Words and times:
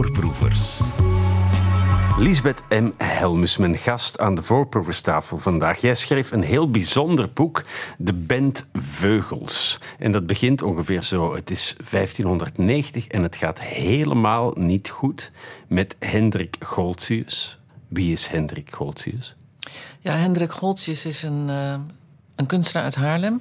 Voorproevers. 0.00 0.80
Lisbeth 2.18 2.62
M. 2.68 2.90
Helmus, 2.96 3.56
mijn 3.56 3.78
gast 3.78 4.18
aan 4.18 4.34
de 4.34 4.42
voorproeverstafel 4.42 5.38
vandaag. 5.38 5.80
Jij 5.80 5.94
schreef 5.94 6.32
een 6.32 6.42
heel 6.42 6.70
bijzonder 6.70 7.32
boek, 7.32 7.64
De 7.98 8.12
Bent 8.12 8.68
Veugels. 8.72 9.80
En 9.98 10.12
dat 10.12 10.26
begint 10.26 10.62
ongeveer 10.62 11.02
zo. 11.02 11.34
Het 11.34 11.50
is 11.50 11.76
1590 11.90 13.06
en 13.06 13.22
het 13.22 13.36
gaat 13.36 13.60
helemaal 13.60 14.52
niet 14.58 14.88
goed 14.88 15.30
met 15.68 15.96
Hendrik 15.98 16.56
Goltzius. 16.60 17.58
Wie 17.88 18.12
is 18.12 18.26
Hendrik 18.26 18.72
Goltzius? 18.72 19.36
Ja, 20.00 20.12
Hendrik 20.12 20.52
Goltzius 20.52 21.06
is 21.06 21.22
een, 21.22 21.48
uh, 21.48 21.74
een 22.34 22.46
kunstenaar 22.46 22.84
uit 22.84 22.94
Haarlem. 22.94 23.40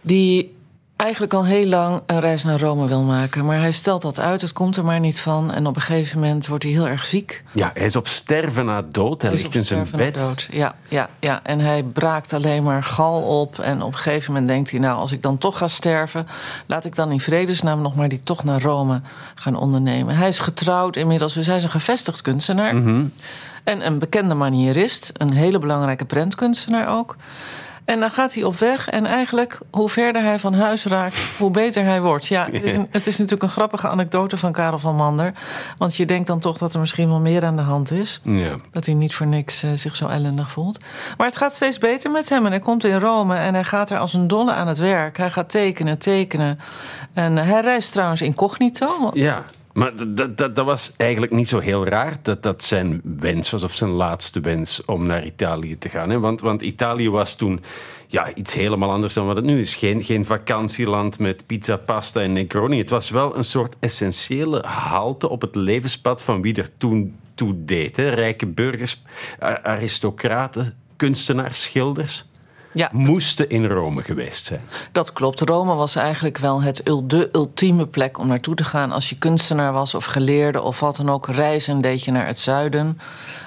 Die 0.00 0.54
eigenlijk 0.96 1.34
al 1.34 1.44
heel 1.44 1.66
lang 1.66 2.02
een 2.06 2.20
reis 2.20 2.44
naar 2.44 2.60
Rome 2.60 2.86
wil 2.86 3.02
maken. 3.02 3.44
Maar 3.44 3.58
hij 3.58 3.72
stelt 3.72 4.02
dat 4.02 4.20
uit, 4.20 4.40
het 4.40 4.52
komt 4.52 4.76
er 4.76 4.84
maar 4.84 5.00
niet 5.00 5.20
van. 5.20 5.52
En 5.52 5.66
op 5.66 5.76
een 5.76 5.82
gegeven 5.82 6.20
moment 6.20 6.46
wordt 6.46 6.64
hij 6.64 6.72
heel 6.72 6.88
erg 6.88 7.04
ziek. 7.04 7.42
Ja, 7.52 7.70
hij 7.74 7.84
is 7.84 7.96
op 7.96 8.06
sterven 8.06 8.64
na 8.64 8.82
dood. 8.82 9.22
Hij, 9.22 9.30
hij 9.30 9.40
ligt 9.40 9.54
in 9.54 9.64
zijn 9.64 9.86
bed. 9.96 10.14
Dood. 10.14 10.48
Ja, 10.50 10.74
ja, 10.88 11.08
ja, 11.20 11.40
en 11.42 11.60
hij 11.60 11.82
braakt 11.82 12.32
alleen 12.32 12.62
maar 12.62 12.82
gal 12.84 13.40
op. 13.40 13.58
En 13.58 13.82
op 13.82 13.92
een 13.92 13.98
gegeven 13.98 14.32
moment 14.32 14.50
denkt 14.50 14.70
hij... 14.70 14.80
nou, 14.80 14.98
als 14.98 15.12
ik 15.12 15.22
dan 15.22 15.38
toch 15.38 15.58
ga 15.58 15.68
sterven... 15.68 16.26
laat 16.66 16.84
ik 16.84 16.96
dan 16.96 17.10
in 17.10 17.20
vredesnaam 17.20 17.82
nog 17.82 17.94
maar 17.94 18.08
die 18.08 18.22
toch 18.22 18.44
naar 18.44 18.62
Rome 18.62 19.00
gaan 19.34 19.56
ondernemen. 19.56 20.16
Hij 20.16 20.28
is 20.28 20.38
getrouwd 20.38 20.96
inmiddels, 20.96 21.34
dus 21.34 21.46
hij 21.46 21.56
is 21.56 21.62
een 21.62 21.70
gevestigd 21.70 22.22
kunstenaar. 22.22 22.76
Mhm. 22.76 23.06
En 23.64 23.86
een 23.86 23.98
bekende 23.98 24.34
manierist. 24.34 25.12
Een 25.16 25.32
hele 25.32 25.58
belangrijke 25.58 26.04
prentkunstenaar 26.04 26.98
ook. 26.98 27.16
En 27.86 28.00
dan 28.00 28.10
gaat 28.10 28.34
hij 28.34 28.42
op 28.42 28.56
weg. 28.56 28.88
En 28.88 29.06
eigenlijk, 29.06 29.58
hoe 29.70 29.88
verder 29.88 30.22
hij 30.22 30.38
van 30.38 30.54
huis 30.54 30.84
raakt, 30.84 31.16
hoe 31.38 31.50
beter 31.50 31.84
hij 31.84 32.00
wordt. 32.00 32.26
Ja, 32.26 32.48
het 32.50 32.62
is, 32.62 32.72
een, 32.72 32.86
het 32.90 33.06
is 33.06 33.12
natuurlijk 33.12 33.42
een 33.42 33.48
grappige 33.48 33.88
anekdote 33.88 34.36
van 34.36 34.52
Karel 34.52 34.78
van 34.78 34.96
Mander. 34.96 35.32
Want 35.78 35.96
je 35.96 36.06
denkt 36.06 36.26
dan 36.26 36.38
toch 36.38 36.58
dat 36.58 36.74
er 36.74 36.80
misschien 36.80 37.08
wel 37.08 37.20
meer 37.20 37.44
aan 37.44 37.56
de 37.56 37.62
hand 37.62 37.90
is. 37.90 38.20
Ja. 38.22 38.54
Dat 38.70 38.86
hij 38.86 38.94
niet 38.94 39.14
voor 39.14 39.26
niks 39.26 39.64
uh, 39.64 39.70
zich 39.74 39.96
zo 39.96 40.08
ellendig 40.08 40.50
voelt. 40.50 40.78
Maar 41.16 41.26
het 41.26 41.36
gaat 41.36 41.54
steeds 41.54 41.78
beter 41.78 42.10
met 42.10 42.28
hem. 42.28 42.44
En 42.44 42.50
hij 42.50 42.60
komt 42.60 42.84
in 42.84 42.98
Rome 42.98 43.36
en 43.36 43.54
hij 43.54 43.64
gaat 43.64 43.90
er 43.90 43.98
als 43.98 44.14
een 44.14 44.26
dolle 44.26 44.52
aan 44.52 44.66
het 44.66 44.78
werk. 44.78 45.16
Hij 45.16 45.30
gaat 45.30 45.50
tekenen, 45.50 45.98
tekenen. 45.98 46.58
En 47.12 47.36
hij 47.36 47.60
reist 47.60 47.92
trouwens 47.92 48.20
incognito. 48.20 49.10
Ja. 49.12 49.42
Maar 49.76 50.14
dat, 50.14 50.36
dat, 50.38 50.56
dat, 50.56 50.64
was 50.64 50.92
eigenlijk 50.96 51.32
niet 51.32 51.48
zo 51.48 51.58
heel 51.58 51.86
raar 51.86 52.18
dat 52.22 52.42
dat 52.42 52.62
zijn 52.62 53.00
wens 53.18 53.50
was, 53.50 53.62
of 53.62 53.74
zijn 53.74 53.90
laatste 53.90 54.40
wens 54.40 54.84
om 54.84 55.06
naar 55.06 55.24
Italië 55.24 55.78
te 55.78 55.88
gaan. 55.88 56.10
Hè? 56.10 56.20
Want, 56.20 56.40
want 56.40 56.62
Italië 56.62 57.10
was 57.10 57.36
toen 57.36 57.60
ja, 58.06 58.34
iets 58.34 58.54
helemaal 58.54 58.90
anders 58.90 59.14
dan 59.14 59.26
wat 59.26 59.36
het 59.36 59.44
nu 59.44 59.60
is. 59.60 59.74
Geen, 59.74 60.02
geen 60.02 60.24
vakantieland 60.24 61.18
met 61.18 61.46
pizza, 61.46 61.76
pasta 61.76 62.20
en 62.20 62.32
Negroni. 62.32 62.78
Het 62.78 62.90
was 62.90 63.10
wel 63.10 63.36
een 63.36 63.44
soort 63.44 63.76
essentiële 63.80 64.60
halte 64.66 65.28
op 65.28 65.40
het 65.40 65.54
levenspad 65.54 66.22
van 66.22 66.42
wie 66.42 66.54
er 66.54 66.70
toen 66.76 67.16
toe 67.34 67.64
deed. 67.64 67.96
Hè? 67.96 68.08
Rijke 68.08 68.46
burgers, 68.46 69.02
aristocraten, 69.62 70.74
kunstenaars, 70.96 71.62
schilders 71.62 72.24
ja. 72.76 72.88
moesten 72.92 73.48
in 73.48 73.66
Rome 73.66 74.02
geweest 74.02 74.46
zijn. 74.46 74.60
Dat 74.92 75.12
klopt. 75.12 75.40
Rome 75.40 75.74
was 75.74 75.96
eigenlijk 75.96 76.38
wel 76.38 76.62
het, 76.62 76.82
de 77.04 77.28
ultieme 77.32 77.86
plek 77.86 78.18
om 78.18 78.26
naartoe 78.26 78.54
te 78.54 78.64
gaan. 78.64 78.92
Als 78.92 79.08
je 79.08 79.18
kunstenaar 79.18 79.72
was 79.72 79.94
of 79.94 80.04
geleerde 80.04 80.62
of 80.62 80.80
wat 80.80 80.96
dan 80.96 81.10
ook, 81.10 81.26
reizen 81.26 81.80
deed 81.80 82.04
je 82.04 82.10
naar 82.10 82.26
het 82.26 82.38
zuiden. 82.38 82.98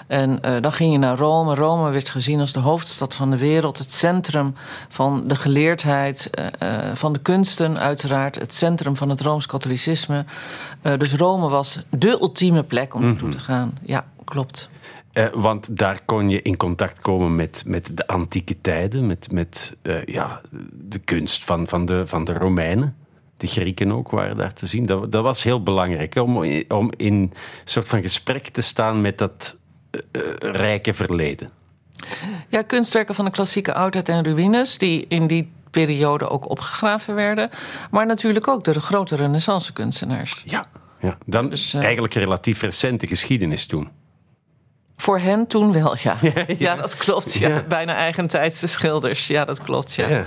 En 0.08 0.40
uh, 0.46 0.56
dan 0.62 0.72
ging 0.72 0.92
je 0.92 0.98
naar 0.98 1.18
Rome. 1.18 1.56
Rome 1.56 1.92
werd 1.92 2.10
gezien 2.10 2.40
als 2.40 2.54
de 2.54 2.60
hoofdstad 2.60 3.16
van 3.16 3.32
de 3.32 3.38
wereld, 3.38 3.78
het 3.78 3.92
centrum 3.92 4.56
van 4.90 5.28
de 5.28 5.36
geleerdheid, 5.36 6.30
uh, 6.40 6.46
van 6.94 7.14
de 7.14 7.20
kunsten, 7.20 7.80
uiteraard, 7.80 8.36
het 8.36 8.54
centrum 8.54 8.98
van 8.98 9.10
het 9.10 9.22
rooms-katholicisme. 9.22 10.26
Dus 10.98 11.14
Rome 11.14 11.50
was 11.50 11.80
de 11.90 12.10
ultieme 12.10 12.64
plek 12.64 12.94
om 12.94 13.02
naartoe 13.02 13.28
mm 13.28 13.32
-hmm. 13.32 13.40
te 13.40 13.46
gaan. 13.46 13.78
Ja, 13.82 14.06
klopt. 14.24 14.70
Uh, 15.14 15.26
want 15.34 15.78
daar 15.78 16.02
kon 16.06 16.30
je 16.30 16.42
in 16.42 16.58
contact 16.58 17.00
komen 17.00 17.36
met, 17.36 17.64
met 17.66 17.98
de 17.98 18.08
antieke 18.08 18.62
tijden, 18.62 19.08
met, 19.08 19.32
met 19.32 19.76
uh, 19.84 20.06
ja, 20.06 20.42
de 20.72 21.00
kunst 21.00 21.44
van, 21.44 21.68
van, 21.68 21.86
de, 21.86 22.08
van 22.08 22.24
de 22.26 22.34
Romeinen. 22.34 22.96
De 23.38 23.48
Grieken 23.48 23.92
ook 23.92 24.12
waren 24.12 24.38
daar 24.38 24.54
te 24.54 24.66
zien. 24.66 24.86
Dat, 24.86 25.12
dat 25.12 25.24
was 25.24 25.44
heel 25.44 25.64
belangrijk 25.64 26.16
om, 26.16 26.38
om 26.68 26.92
in 26.98 27.14
een 27.14 27.32
soort 27.66 27.88
van 27.88 28.02
gesprek 28.02 28.48
te 28.48 28.62
staan 28.62 29.02
met 29.02 29.18
dat 29.18 29.58
uh, 29.92 30.22
rijke 30.40 30.94
verleden. 30.94 31.50
Ja, 32.48 32.62
kunstwerken 32.62 33.16
van 33.16 33.26
de 33.26 33.32
klassieke 33.32 33.74
oudheid 33.74 34.10
en 34.10 34.24
ruïnes, 34.24 34.78
die 34.78 35.06
in 35.08 35.28
die 35.28 35.52
periode 35.72 36.30
ook 36.30 36.50
opgegraven 36.50 37.16
werden. 37.16 37.50
Maar 37.92 38.06
natuurlijk 38.06 38.48
ook 38.48 38.64
door 38.64 38.74
de 38.74 38.80
grote 38.80 39.16
renaissance 39.16 39.74
kunstenaars. 39.74 40.44
Ja, 40.46 40.66
ja. 41.00 41.18
dan 41.26 41.50
dus, 41.50 41.74
eigenlijk 41.74 42.14
relatief 42.14 42.62
recente 42.62 43.08
geschiedenis 43.08 43.66
toen. 43.66 43.90
Voor 45.02 45.20
hen 45.20 45.48
toen 45.48 45.72
wel, 45.72 45.96
ja. 45.98 46.18
Ja, 46.22 46.32
ja. 46.36 46.56
ja 46.58 46.76
dat 46.76 46.96
klopt. 46.96 47.34
Ja. 47.34 47.64
Bijna 47.68 47.96
eigentijdse 47.96 48.68
schilders. 48.68 49.28
Ja, 49.28 49.46
dat 49.46 49.62
klopt, 49.62 49.96
ja. 49.96 50.08
ja. 50.08 50.24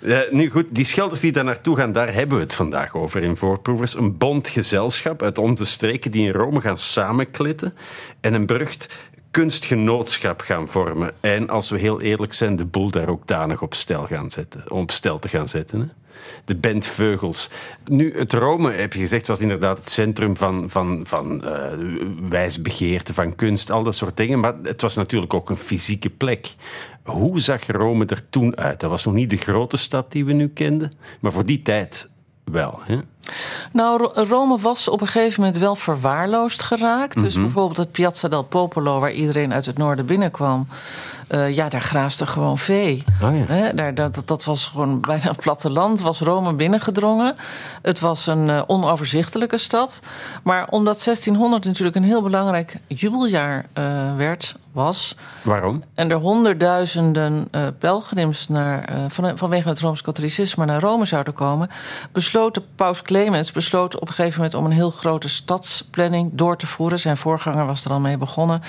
Uh, 0.00 0.18
nu 0.30 0.50
goed, 0.50 0.66
die 0.68 0.84
schilders 0.84 1.20
die 1.20 1.32
daar 1.32 1.44
naartoe 1.44 1.76
gaan, 1.76 1.92
daar 1.92 2.12
hebben 2.12 2.36
we 2.36 2.42
het 2.42 2.54
vandaag 2.54 2.94
over 2.94 3.22
in 3.22 3.36
Voorproevers. 3.36 3.94
Een 3.94 4.16
bond 4.16 4.48
gezelschap 4.48 5.22
uit 5.22 5.38
onze 5.38 5.64
streken 5.64 6.10
die 6.10 6.26
in 6.26 6.32
Rome 6.32 6.60
gaan 6.60 6.76
samenklitten 6.76 7.74
en 8.20 8.34
een 8.34 8.46
berucht 8.46 8.94
kunstgenootschap 9.30 10.40
gaan 10.40 10.68
vormen. 10.68 11.10
En 11.20 11.48
als 11.48 11.70
we 11.70 11.78
heel 11.78 12.00
eerlijk 12.00 12.32
zijn, 12.32 12.56
de 12.56 12.64
boel 12.64 12.90
daar 12.90 13.08
ook 13.08 13.26
danig 13.26 13.62
op 13.62 13.74
stel, 13.74 14.06
gaan 14.06 14.30
zetten, 14.30 14.70
op 14.70 14.90
stel 14.90 15.18
te 15.18 15.28
gaan 15.28 15.48
zetten. 15.48 15.80
Hè? 15.80 16.05
De 16.44 16.54
band 16.54 16.86
Veugels. 16.86 17.50
Nu, 17.84 18.18
het 18.18 18.32
Rome, 18.32 18.72
heb 18.72 18.92
je 18.92 19.00
gezegd, 19.00 19.26
was 19.26 19.40
inderdaad 19.40 19.78
het 19.78 19.88
centrum 19.88 20.36
van, 20.36 20.70
van, 20.70 21.00
van 21.06 21.42
uh, 21.44 21.72
wijsbegeerte, 22.28 23.14
van 23.14 23.34
kunst, 23.34 23.70
al 23.70 23.82
dat 23.82 23.94
soort 23.94 24.16
dingen. 24.16 24.40
Maar 24.40 24.54
het 24.62 24.80
was 24.80 24.94
natuurlijk 24.94 25.34
ook 25.34 25.50
een 25.50 25.56
fysieke 25.56 26.10
plek. 26.10 26.54
Hoe 27.02 27.40
zag 27.40 27.66
Rome 27.66 28.06
er 28.06 28.28
toen 28.28 28.56
uit? 28.56 28.80
Dat 28.80 28.90
was 28.90 29.04
nog 29.04 29.14
niet 29.14 29.30
de 29.30 29.36
grote 29.36 29.76
stad 29.76 30.12
die 30.12 30.24
we 30.24 30.32
nu 30.32 30.48
kenden, 30.48 30.90
maar 31.20 31.32
voor 31.32 31.46
die 31.46 31.62
tijd 31.62 32.08
wel. 32.44 32.80
Hè? 32.82 32.98
Nou, 33.72 34.10
Rome 34.14 34.58
was 34.58 34.88
op 34.88 35.00
een 35.00 35.06
gegeven 35.06 35.40
moment 35.40 35.58
wel 35.60 35.76
verwaarloosd 35.76 36.62
geraakt. 36.62 37.14
Mm 37.14 37.20
-hmm. 37.20 37.22
Dus 37.22 37.34
Mhm. 37.34 37.44
bijvoorbeeld 37.44 37.76
het 37.76 37.92
Piazza 37.92 38.28
del 38.28 38.42
Popolo, 38.42 39.00
waar 39.00 39.12
iedereen 39.12 39.52
uit 39.52 39.66
het 39.66 39.78
noorden 39.78 40.06
binnenkwam. 40.06 40.66
Uh, 41.28 41.54
ja, 41.54 41.68
daar 41.68 41.80
graasde 41.80 42.26
gewoon 42.26 42.58
vee. 42.58 43.04
Oh 43.22 43.36
ja. 43.36 43.44
He, 43.46 43.74
daar, 43.74 43.94
dat, 43.94 44.22
dat 44.24 44.44
was 44.44 44.66
gewoon 44.66 45.00
bijna 45.10 45.28
een 45.28 45.36
platteland, 45.36 46.00
was 46.00 46.20
Rome 46.20 46.52
binnengedrongen. 46.52 47.36
Het 47.82 48.00
was 48.00 48.26
een 48.26 48.48
uh, 48.48 48.62
onoverzichtelijke 48.66 49.58
stad. 49.58 50.00
Maar 50.42 50.68
omdat 50.68 51.04
1600 51.04 51.64
natuurlijk 51.64 51.96
een 51.96 52.04
heel 52.04 52.22
belangrijk 52.22 52.76
jubeljaar 52.86 53.66
uh, 53.78 54.16
werd, 54.16 54.54
was. 54.72 55.16
Waarom? 55.42 55.82
En 55.94 56.10
er 56.10 56.16
honderdduizenden 56.16 57.50
pelgrims 57.78 58.48
naar, 58.48 58.92
van, 59.08 59.38
vanwege 59.38 59.68
het 59.68 59.80
Rooms-Katholicisme 59.80 60.64
naar 60.64 60.80
Rome 60.80 61.04
zouden 61.04 61.32
komen, 61.32 61.68
besloot 62.12 62.60
paus 62.74 63.02
Clemens 63.02 63.52
besloot 63.52 64.00
op 64.00 64.08
een 64.08 64.14
gegeven 64.14 64.36
moment 64.36 64.54
om 64.54 64.64
een 64.64 64.72
heel 64.72 64.90
grote 64.90 65.28
stadsplanning 65.28 66.30
door 66.34 66.56
te 66.56 66.66
voeren. 66.66 66.98
Zijn 66.98 67.16
voorganger 67.16 67.66
was 67.66 67.84
er 67.84 67.90
al 67.90 68.00
mee 68.00 68.18
begonnen. 68.18 68.62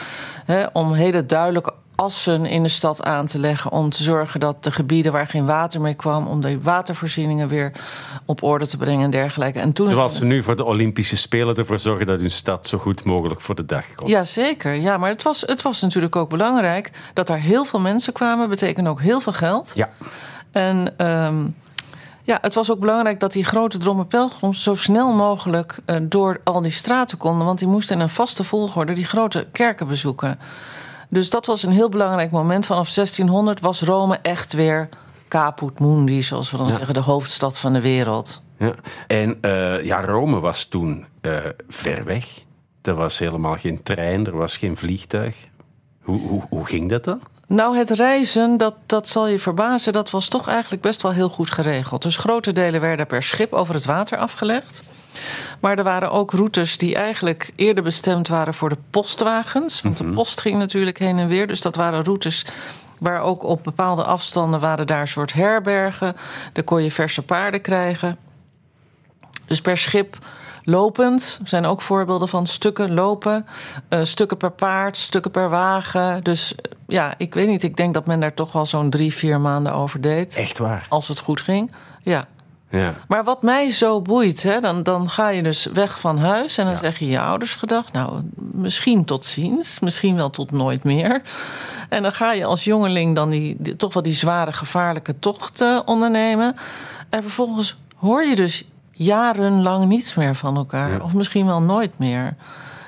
He, 0.46 0.66
om 0.74 0.94
hele 0.94 1.26
duidelijk 1.26 1.72
assen 1.98 2.46
in 2.46 2.64
de 2.64 2.70
stad 2.70 3.04
aan 3.04 3.26
te 3.26 3.40
leggen. 3.40 3.72
Om 3.72 3.90
te 3.90 4.04
zorgen 4.04 4.40
dat 4.40 4.64
de 4.64 4.72
gebieden 4.72 5.12
waar 5.12 5.28
geen 5.28 5.46
water 5.46 5.82
meer 5.82 5.96
kwam. 5.96 6.28
om 6.28 6.42
de 6.42 6.62
watervoorzieningen 6.62 7.48
weer 7.48 7.72
op 8.26 8.44
orde 8.44 8.68
te 8.68 8.78
brengen 8.78 9.04
en 9.04 9.10
dergelijke. 9.10 9.60
En 9.60 9.74
toen 9.74 9.88
Zoals 9.88 10.18
ze 10.18 10.26
nu 10.26 10.44
voor 10.44 10.56
de 10.56 10.64
Olympische 10.64 11.18
Spelen 11.18 11.56
ervoor 11.56 11.80
zorgen 11.80 12.06
dat 12.06 12.20
hun 12.20 12.32
stad 12.32 12.68
zo 12.68 12.78
goed 12.78 13.04
mogelijk 13.04 13.42
voor 13.42 13.56
de 13.56 13.66
dag 13.66 13.96
komt. 13.96 14.10
Jazeker, 14.10 14.74
ja, 14.74 14.98
maar 14.98 15.10
het 15.10 15.24
was, 15.24 15.42
het 15.42 15.62
was 15.62 15.82
natuurlijk 15.82 16.16
ook 16.16 16.30
belangrijk 16.30 16.92
dat 17.14 17.28
daar 17.28 17.40
heel 17.40 17.66
veel 17.66 17.80
mensen 17.80 18.14
kwamen. 18.14 18.50
betekent 18.50 18.88
ook 18.88 19.02
heel 19.02 19.20
veel 19.20 19.34
geld. 19.34 19.72
Ja. 19.76 19.90
En. 20.52 21.08
Um, 21.08 21.56
ja, 22.28 22.38
het 22.42 22.54
was 22.54 22.72
ook 22.72 22.80
belangrijk 22.80 23.20
dat 23.20 23.32
die 23.32 23.44
grote 23.44 23.78
drommen 23.78 24.08
pelgrims 24.08 24.64
zo 24.64 24.74
snel 24.76 25.14
mogelijk 25.14 25.80
uh, 25.86 25.98
door 26.02 26.42
al 26.44 26.62
die 26.62 26.72
straten 26.72 27.18
konden. 27.18 27.46
Want 27.46 27.60
die 27.60 27.68
moesten 27.68 27.96
in 27.96 28.02
een 28.02 28.10
vaste 28.10 28.44
volgorde 28.44 28.94
die 28.94 29.06
grote 29.06 29.48
kerken 29.52 29.88
bezoeken. 29.88 30.40
Dus 31.10 31.30
dat 31.30 31.46
was 31.46 31.64
een 31.64 31.72
heel 31.72 31.90
belangrijk 31.90 32.32
moment. 32.32 32.66
Vanaf 32.66 32.94
1600 32.94 33.60
was 33.60 33.82
Rome 33.82 34.20
echt 34.22 34.54
weer 34.54 34.90
caput 35.28 35.80
mundi, 35.80 36.24
zoals 36.24 36.52
we 36.52 36.58
dan 36.58 36.68
ja. 36.68 36.76
zeggen, 36.76 36.94
de 36.94 37.00
hoofdstad 37.00 37.60
van 37.60 37.74
de 37.74 37.82
wereld. 37.82 38.42
Ja. 38.58 38.74
En 39.08 39.38
uh, 39.42 39.84
ja, 39.84 40.02
Rome 40.02 40.40
was 40.40 40.66
toen 40.66 41.06
uh, 41.22 41.38
ver 41.68 42.06
weg. 42.06 42.26
Er 42.82 42.96
was 42.96 43.20
helemaal 43.20 43.56
geen 43.56 43.84
trein, 43.84 44.26
er 44.26 44.38
was 44.38 44.58
geen 44.58 44.78
vliegtuig. 44.78 45.36
Hoe, 46.02 46.20
hoe, 46.20 46.44
hoe 46.50 46.66
ging 46.66 46.90
dat 46.90 47.04
dan? 47.04 47.22
Nou, 47.48 47.78
het 47.78 47.90
reizen, 47.90 48.58
dat, 48.58 48.74
dat 48.86 49.08
zal 49.08 49.28
je 49.28 49.40
verbazen, 49.40 49.94
dat 49.94 50.10
was 50.10 50.28
toch 50.28 50.48
eigenlijk 50.48 50.82
best 50.82 51.02
wel 51.02 51.12
heel 51.12 51.30
goed 51.30 51.52
geregeld. 51.52 52.02
Dus 52.02 52.18
grote 52.18 52.52
delen 52.52 52.82
werden 52.82 53.08
per 53.08 53.24
schip 53.24 53.54
over 53.54 53.74
het 53.74 53.86
water 53.86 54.18
afgelegd. 54.18 54.84
Maar 55.60 55.78
er 55.78 55.84
waren 55.84 56.12
ook 56.12 56.32
routes 56.32 56.78
die 56.78 56.96
eigenlijk 56.96 57.52
eerder 57.56 57.84
bestemd 57.84 58.28
waren 58.28 58.54
voor 58.54 58.70
de 58.70 58.78
postwagens. 58.90 59.82
Want 59.82 59.98
de 59.98 60.04
post 60.04 60.42
ging 60.42 60.58
natuurlijk 60.58 60.98
heen 60.98 61.18
en 61.18 61.28
weer. 61.28 61.48
Dus 61.48 61.62
dat 61.62 61.76
waren 61.76 62.04
routes 62.04 62.46
waar 63.00 63.22
ook 63.22 63.44
op 63.44 63.64
bepaalde 63.64 64.04
afstanden 64.04 64.60
waren 64.60 64.88
daar 64.88 65.02
een 65.02 65.08
soort 65.08 65.34
herbergen. 65.34 66.16
Daar 66.54 66.64
kon 66.64 66.84
je 66.84 66.92
verse 66.92 67.22
paarden 67.22 67.62
krijgen. 67.62 68.18
Dus 69.46 69.62
per 69.62 69.78
schip 69.78 70.18
lopend 70.64 71.40
zijn 71.44 71.66
ook 71.66 71.82
voorbeelden 71.82 72.28
van 72.28 72.46
stukken 72.46 72.94
lopen, 72.94 73.46
uh, 73.90 74.04
stukken 74.04 74.38
per 74.38 74.52
paard, 74.52 74.98
stukken 74.98 75.32
per 75.32 75.50
wagen. 75.50 76.24
Dus 76.24 76.54
uh, 76.54 76.60
ja, 76.88 77.14
ik 77.18 77.34
weet 77.34 77.48
niet. 77.48 77.64
Ik 77.64 77.78
denk 77.78 77.94
dat 77.94 78.06
men 78.06 78.20
daar 78.20 78.34
toch 78.34 78.52
wel 78.52 78.66
zo'n 78.66 78.90
drie, 78.90 79.14
vier 79.14 79.42
maanden 79.42 79.74
over 79.74 80.02
deed. 80.02 80.36
Echt 80.36 80.58
waar? 80.58 80.86
Als 80.90 81.08
het 81.08 81.20
goed 81.20 81.42
ging. 81.42 81.72
Ja. 82.04 82.26
Ja. 82.70 82.94
Maar 83.08 83.24
wat 83.24 83.42
mij 83.42 83.70
zo 83.70 84.02
boeit, 84.02 84.44
hè, 84.44 84.60
dan, 84.60 84.84
dan 84.84 85.10
ga 85.10 85.30
je 85.30 85.44
dus 85.44 85.66
weg 85.74 86.00
van 86.00 86.18
huis 86.18 86.58
en 86.58 86.64
dan 86.66 86.74
Ja. 86.74 86.80
zeg 86.80 86.98
je 86.98 87.08
je 87.08 87.20
ouders 87.20 87.54
gedag. 87.56 87.92
Nou, 87.92 88.22
misschien 88.36 89.06
tot 89.06 89.26
ziens, 89.26 89.80
misschien 89.80 90.16
wel 90.16 90.30
tot 90.30 90.52
nooit 90.52 90.84
meer. 90.84 91.22
En 91.90 92.02
dan 92.02 92.12
ga 92.12 92.34
je 92.34 92.46
als 92.46 92.64
jongeling 92.64 93.16
dan 93.16 93.30
die, 93.30 93.56
die- 93.60 93.76
toch 93.76 93.94
wel 93.94 94.04
die 94.04 94.14
zware, 94.14 94.54
gevaarlijke 94.54 95.20
tocht 95.20 95.62
eh, 95.62 95.80
ondernemen. 95.86 96.56
En 97.10 97.22
vervolgens 97.22 97.78
hoor 97.96 98.24
je 98.24 98.36
dus 98.36 98.64
jarenlang 98.92 99.86
niets 99.86 100.16
meer 100.16 100.36
van 100.36 100.56
elkaar. 100.58 100.92
Ja. 100.92 100.98
Of 101.00 101.14
misschien 101.14 101.46
wel 101.46 101.62
nooit 101.62 101.98
meer. 102.00 102.36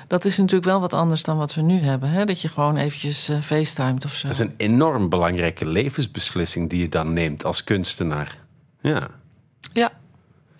Dat 0.06 0.24
is 0.24 0.36
natuurlijk 0.38 0.64
wel 0.64 0.80
wat 0.80 0.94
anders 0.94 1.22
dan 1.22 1.36
wat 1.36 1.54
we 1.54 1.62
nu 1.62 1.80
hebben. 1.80 2.10
Hè? 2.10 2.24
Dat 2.24 2.40
je 2.40 2.48
gewoon 2.48 2.76
eventjes 2.76 3.28
eh 3.28 3.36
facetimet 3.40 4.04
of 4.04 4.14
zo. 4.14 4.26
Dat 4.26 4.36
is 4.36 4.42
een 4.46 4.54
enorm 4.56 5.08
belangrijke 5.08 5.66
levensbeslissing 5.66 6.70
die 6.70 6.80
je 6.80 6.88
dan 6.88 7.12
neemt 7.12 7.44
als 7.44 7.64
kunstenaar. 7.64 8.36
Ja, 8.80 9.08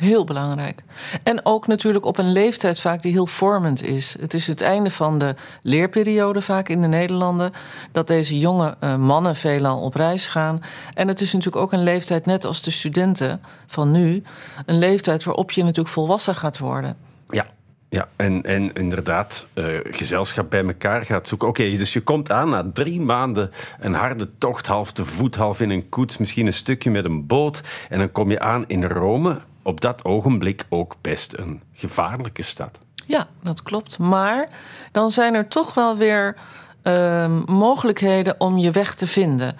heel 0.01 0.25
belangrijk. 0.25 0.83
En 1.23 1.47
ook 1.47 1.67
natuurlijk 1.67 2.05
op 2.05 2.19
een 2.19 2.33
leeftijd 2.33 2.81
vaak 2.81 3.03
die 3.03 3.13
heel 3.13 3.27
vormend 3.27 3.83
is. 3.83 4.17
Het 4.21 4.35
is 4.35 4.47
het 4.47 4.61
einde 4.61 4.91
van 4.91 5.19
de 5.19 5.35
leerperiode 5.63 6.43
vaak 6.43 6.69
in 6.69 6.83
de 6.83 6.89
Nederlanden... 6.89 7.53
dat 7.93 8.07
deze 8.07 8.39
jonge 8.39 8.77
eh, 8.81 8.97
mannen 8.97 9.37
veelal 9.37 9.81
op 9.81 9.95
reis 9.95 10.27
gaan. 10.27 10.61
En 10.95 11.09
het 11.09 11.21
is 11.21 11.33
natuurlijk 11.33 11.63
ook 11.63 11.73
een 11.73 11.83
leeftijd, 11.83 12.27
net 12.27 12.45
als 12.45 12.63
de 12.63 12.71
studenten 12.71 13.43
van 13.67 13.91
nu... 13.91 14.23
een 14.67 14.79
leeftijd 14.79 15.25
waarop 15.25 15.51
je 15.51 15.63
natuurlijk 15.63 15.95
volwassen 15.95 16.35
gaat 16.35 16.59
worden. 16.59 16.97
Ja. 17.27 17.47
Ja, 17.91 18.09
en, 18.17 18.43
en 18.43 18.73
inderdaad, 18.73 19.49
eh, 19.55 19.65
gezelschap 19.83 20.51
bij 20.51 20.65
elkaar 20.65 21.03
gaat 21.03 21.29
zoeken. 21.29 21.49
Oké, 21.49 21.63
dus 21.63 21.93
je 21.93 22.01
komt 22.01 22.31
aan 22.31 22.49
na 22.49 22.71
drie 22.73 23.01
maanden 23.01 23.51
een 23.81 23.95
harde 23.95 24.29
tocht, 24.39 24.67
half 24.67 24.93
te 24.93 25.05
voet, 25.05 25.37
half 25.37 25.61
in 25.61 25.71
een 25.71 25.89
koets, 25.89 26.19
misschien 26.19 26.47
een 26.47 26.53
stukje 26.53 26.91
met 26.91 27.05
een 27.05 27.27
boot. 27.27 27.61
En 27.89 27.99
dan 27.99 28.13
kom 28.13 28.31
je 28.31 28.41
aan 28.41 28.65
in 28.67 28.85
Rome, 28.85 29.41
op 29.63 29.81
dat 29.81 30.05
ogenblik 30.05 30.67
ook 30.69 30.97
best 31.01 31.39
een 31.39 31.63
gevaarlijke 31.73 32.43
stad. 32.43 32.79
Ja, 33.07 33.29
dat 33.43 33.63
klopt. 33.63 33.99
Maar 33.99 34.49
dan 34.93 35.11
zijn 35.11 35.35
er 35.35 35.49
toch 35.49 35.75
wel 35.75 35.97
weer 35.97 36.37
ehm, 36.83 37.43
mogelijkheden 37.47 38.35
om 38.41 38.59
je 38.59 38.71
weg 38.71 38.95
te 38.95 39.07
vinden. 39.07 39.57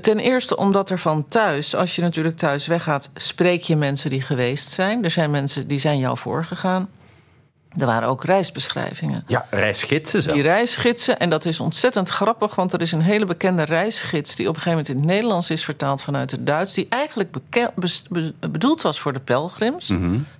Ten 0.00 0.18
eerste 0.18 0.56
omdat 0.56 0.90
er 0.90 0.98
van 0.98 1.28
thuis, 1.28 1.76
als 1.76 1.96
je 1.96 2.02
natuurlijk 2.02 2.36
thuis 2.36 2.66
weggaat, 2.66 3.10
spreek 3.14 3.62
je 3.62 3.76
mensen 3.76 4.10
die 4.10 4.22
geweest 4.22 4.68
zijn. 4.68 5.04
Er 5.04 5.10
zijn 5.10 5.30
mensen 5.30 5.66
die 5.68 5.78
zijn 5.78 5.98
jou 5.98 6.18
voorgegaan. 6.18 6.88
Er 7.78 7.86
waren 7.86 8.08
ook 8.08 8.24
reisbeschrijvingen. 8.24 9.24
Ja, 9.26 9.46
reisgidsen 9.50 10.22
zelf. 10.22 10.34
Die 10.34 10.44
reisgidsen, 10.44 11.18
en 11.18 11.30
dat 11.30 11.44
is 11.44 11.60
ontzettend 11.60 12.08
grappig, 12.08 12.54
want 12.54 12.72
er 12.72 12.80
is 12.80 12.92
een 12.92 13.00
hele 13.02 13.24
bekende 13.24 13.62
reisgids 13.62 14.34
die 14.34 14.48
op 14.48 14.54
een 14.54 14.60
gegeven 14.60 14.70
moment 14.78 14.88
in 14.88 14.96
het 14.96 15.06
Nederlands 15.06 15.50
is 15.50 15.64
vertaald 15.64 16.02
vanuit 16.02 16.30
het 16.30 16.46
Duits, 16.46 16.74
die 16.74 16.86
eigenlijk 16.88 17.30
beke- 17.30 17.70
bes- 17.74 18.02
be- 18.10 18.34
bedoeld 18.50 18.82
was 18.82 19.00
voor 19.00 19.12
de 19.12 19.20
pelgrims, 19.20 19.92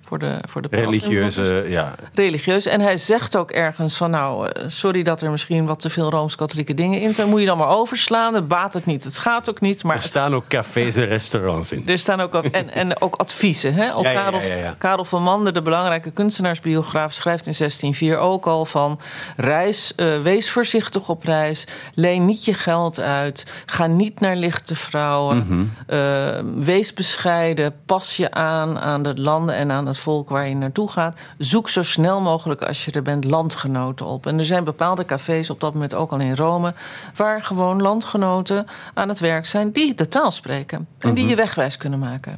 voor 0.07 0.19
de, 0.19 0.39
voor 0.49 0.61
de 0.61 0.67
Religieuze, 0.71 1.65
ja. 1.67 1.95
religieus. 2.13 2.65
En 2.65 2.81
hij 2.81 2.97
zegt 2.97 3.35
ook 3.35 3.51
ergens 3.51 3.97
van 3.97 4.09
nou, 4.09 4.47
eh, 4.49 4.63
sorry 4.67 5.03
dat 5.03 5.21
er 5.21 5.31
misschien 5.31 5.65
wat 5.65 5.79
te 5.79 5.89
veel 5.89 6.09
Rooms-Katholieke 6.09 6.73
dingen 6.73 7.01
in 7.01 7.13
zijn. 7.13 7.29
Moet 7.29 7.39
je 7.39 7.45
dan 7.45 7.57
maar 7.57 7.67
overslaan. 7.77 8.33
Het 8.33 8.47
baat 8.47 8.73
het 8.73 8.85
niet. 8.85 9.03
Het 9.03 9.13
schaadt 9.13 9.49
ook 9.49 9.61
niet. 9.61 9.83
Maar 9.83 9.95
Er 9.95 10.01
staan 10.01 10.35
ook 10.35 10.47
cafés 10.47 10.95
en 10.95 11.05
restaurants 11.05 11.71
in. 11.71 11.83
er 11.87 11.97
staan 11.99 12.21
ook, 12.21 12.33
en, 12.33 12.69
en 12.69 13.01
ook 13.01 13.15
adviezen. 13.15 13.73
Hè? 13.73 13.95
Ook 13.95 14.03
Ja, 14.03 14.11
ja, 14.11 14.21
Karel. 14.23 14.73
Karel 14.77 15.05
van 15.05 15.23
Mander, 15.23 15.53
de 15.53 15.61
belangrijke 15.61 16.11
kunstenaarsbiograaf, 16.11 17.13
schrijft 17.13 17.47
in 17.47 17.53
1604 17.57 18.17
ook 18.17 18.45
al 18.45 18.65
van 18.65 18.99
reis, 19.35 19.95
eh, 19.95 20.21
wees 20.23 20.51
voorzichtig 20.51 21.09
op 21.09 21.23
reis, 21.23 21.67
leen 21.93 22.25
niet 22.25 22.45
je 22.45 22.53
geld 22.53 22.99
uit, 22.99 23.45
ga 23.65 23.87
niet 23.87 24.19
naar 24.19 24.35
lichte 24.35 24.75
vrouwen, 24.75 25.37
Mhm. 25.37 25.63
eh, 25.87 26.39
wees 26.55 26.93
bescheiden, 26.93 27.73
pas 27.85 28.17
je 28.17 28.31
aan 28.31 28.79
aan 28.79 29.03
de 29.03 29.13
landen 29.21 29.55
en 29.55 29.71
aan 29.71 29.94
het 29.95 30.03
volk 30.03 30.29
waar 30.29 30.47
je 30.47 30.55
naartoe 30.55 30.89
gaat. 30.89 31.17
Zoek 31.37 31.69
zo 31.69 31.83
snel 31.83 32.21
mogelijk 32.21 32.61
als 32.61 32.85
je 32.85 32.91
er 32.91 33.01
bent 33.01 33.23
landgenoten 33.23 34.05
op. 34.05 34.25
En 34.25 34.37
er 34.37 34.45
zijn 34.45 34.63
bepaalde 34.63 35.05
cafés 35.05 35.49
op 35.49 35.59
dat 35.59 35.73
moment 35.73 35.93
ook 35.93 36.11
al 36.11 36.19
in 36.19 36.35
Rome 36.35 36.73
waar 37.15 37.43
gewoon 37.43 37.81
landgenoten 37.81 38.65
aan 38.93 39.09
het 39.09 39.19
werk 39.19 39.45
zijn 39.45 39.71
die 39.71 39.95
de 39.95 40.07
taal 40.07 40.31
spreken 40.31 40.87
en 40.99 41.13
die 41.13 41.27
je 41.27 41.35
wegwijs 41.35 41.77
kunnen 41.77 41.99
maken. 41.99 42.35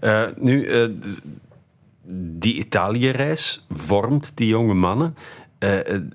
Eh, 0.00 0.22
nu, 0.38 0.64
eh, 0.64 0.88
die 2.38 2.54
Italië-reis 2.54 3.66
vormt 3.70 4.32
die 4.34 4.48
jonge 4.48 4.74
mannen. 4.74 5.14
Eh, 5.58 5.70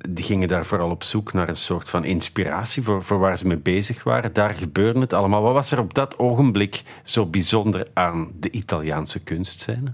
die 0.09 0.25
gingen 0.25 0.48
daar 0.48 0.65
vooral 0.65 0.89
op 0.89 1.03
zoek 1.03 1.33
naar 1.33 1.50
een 1.50 1.56
soort 1.56 1.89
van 1.89 2.06
inspiratie 2.06 2.83
voor, 2.83 3.03
voor 3.03 3.19
waar 3.19 3.38
ze 3.38 3.48
mee 3.48 3.57
bezig 3.57 4.03
waren. 4.03 4.33
Daar 4.33 4.53
gebeurde 4.53 5.00
het 5.00 5.13
allemaal. 5.13 5.42
Wat 5.42 5.53
was 5.53 5.71
er 5.71 5.80
op 5.80 5.94
dat 5.94 6.19
ogenblik 6.19 6.83
zo 7.03 7.25
bijzonder 7.25 7.88
aan 7.94 8.31
de 8.39 8.51
Italiaanse 8.51 9.19
kunstscène? 9.19 9.94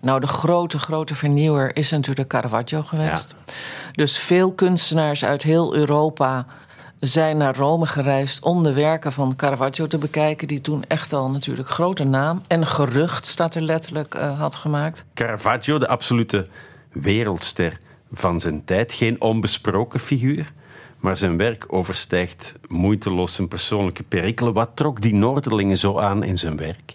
Nou, 0.00 0.20
de 0.20 0.26
grote, 0.26 0.78
grote 0.78 1.14
vernieuwer 1.14 1.76
is 1.76 1.90
natuurlijk 1.90 2.28
Caravaggio 2.28 2.82
geweest. 2.82 3.34
Dus 3.92 4.18
veel 4.18 4.52
kunstenaars 4.52 5.24
uit 5.24 5.42
heel 5.42 5.74
Europa 5.74 6.46
zijn 7.00 7.36
naar 7.36 7.56
Rome 7.56 7.86
gereisd 7.86 8.42
om 8.42 8.62
de 8.62 8.72
werken 8.72 9.12
van 9.12 9.36
Caravaggio 9.36 9.86
te 9.86 9.98
bekijken, 9.98 10.48
die 10.48 10.60
toen 10.60 10.84
echt 10.88 11.12
al 11.12 11.30
natuurlijk 11.30 11.68
grote 11.68 12.04
naam 12.04 12.40
en 12.48 12.66
gerucht, 12.66 13.26
staat 13.26 13.54
er 13.54 13.62
letterlijk, 13.62 14.14
eh, 14.14 14.38
had 14.38 14.54
gemaakt. 14.54 15.04
Caravaggio, 15.14 15.78
de 15.78 15.88
absolute 15.88 16.46
wereldster 16.92 17.78
van 18.12 18.40
zijn 18.40 18.64
tijd. 18.64 18.92
Geen 18.92 19.20
onbesproken 19.20 20.00
figuur. 20.00 20.52
Maar 20.98 21.16
zijn 21.16 21.36
werk 21.36 21.64
overstijgt 21.68 22.54
moeiteloos 22.68 23.34
zijn 23.34 23.48
persoonlijke 23.48 24.02
perikelen. 24.02 24.52
Wat 24.52 24.70
trok 24.74 25.00
die 25.00 25.14
Noorderlingen 25.14 25.78
zo 25.78 25.98
aan 25.98 26.22
in 26.22 26.38
zijn 26.38 26.56
werk? 26.56 26.94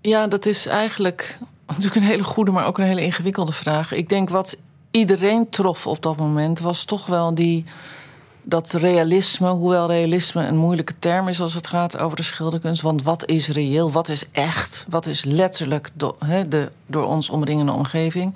Ja, 0.00 0.26
dat 0.26 0.46
is 0.46 0.66
eigenlijk 0.66 1.38
natuurlijk 1.76 1.96
een 1.96 2.10
hele 2.10 2.24
goede, 2.24 2.50
maar 2.50 2.66
ook 2.66 2.78
een 2.78 2.84
hele 2.84 3.02
ingewikkelde 3.02 3.52
vraag. 3.52 3.92
Ik 3.92 4.08
denk 4.08 4.30
wat 4.30 4.56
iedereen 4.90 5.48
trof 5.50 5.86
op 5.86 6.02
dat 6.02 6.16
moment 6.16 6.60
was 6.60 6.84
toch 6.84 7.06
wel 7.06 7.34
die, 7.34 7.64
dat 8.42 8.72
realisme. 8.72 9.48
Hoewel 9.48 9.86
realisme 9.86 10.46
een 10.46 10.56
moeilijke 10.56 10.94
term 10.98 11.28
is 11.28 11.40
als 11.40 11.54
het 11.54 11.66
gaat 11.66 11.98
over 11.98 12.16
de 12.16 12.22
schilderkunst. 12.22 12.82
Want 12.82 13.02
wat 13.02 13.26
is 13.26 13.48
reëel? 13.48 13.90
Wat 13.92 14.08
is 14.08 14.24
echt? 14.32 14.86
Wat 14.88 15.06
is 15.06 15.24
letterlijk 15.24 15.88
do, 15.94 16.16
de 16.48 16.70
door 16.86 17.04
ons 17.06 17.28
omringende 17.28 17.72
omgeving? 17.72 18.34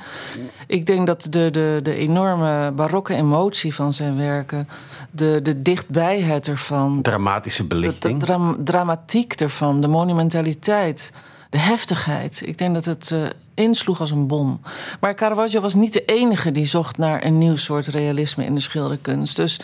Ik 0.66 0.86
denk 0.86 1.06
dat 1.06 1.26
de, 1.30 1.50
de, 1.50 1.80
de 1.82 1.94
enorme 1.94 2.72
barokke 2.72 3.14
emotie 3.14 3.74
van 3.74 3.92
zijn 3.92 4.16
werken, 4.16 4.68
de, 5.10 5.40
de 5.42 5.62
dichtbijheid 5.62 6.48
ervan, 6.48 7.02
Dramatische 7.02 7.62
de, 7.62 7.68
de 7.68 7.74
belichting. 7.74 8.20
dram- 8.20 8.64
dramatiek 8.64 9.32
ervan, 9.32 9.80
de 9.80 9.88
monumentaliteit, 9.88 11.12
de 11.54 11.60
heftigheid. 11.60 12.42
Ik 12.44 12.58
denk 12.58 12.74
dat 12.74 12.84
het 12.84 13.10
eh, 13.10 13.20
insloeg 13.54 14.00
als 14.00 14.10
een 14.10 14.26
bom. 14.26 14.60
Maar 15.00 15.14
Caravaggio 15.14 15.60
was 15.60 15.74
niet 15.74 15.92
de 15.92 16.04
enige 16.04 16.50
die 16.50 16.64
zocht 16.64 16.96
naar 16.96 17.24
een 17.24 17.38
nieuw 17.38 17.56
soort 17.56 17.86
realisme 17.86 18.44
in 18.44 18.54
de 18.54 18.60
schilderkunst. 18.60 19.36
Dus 19.36 19.60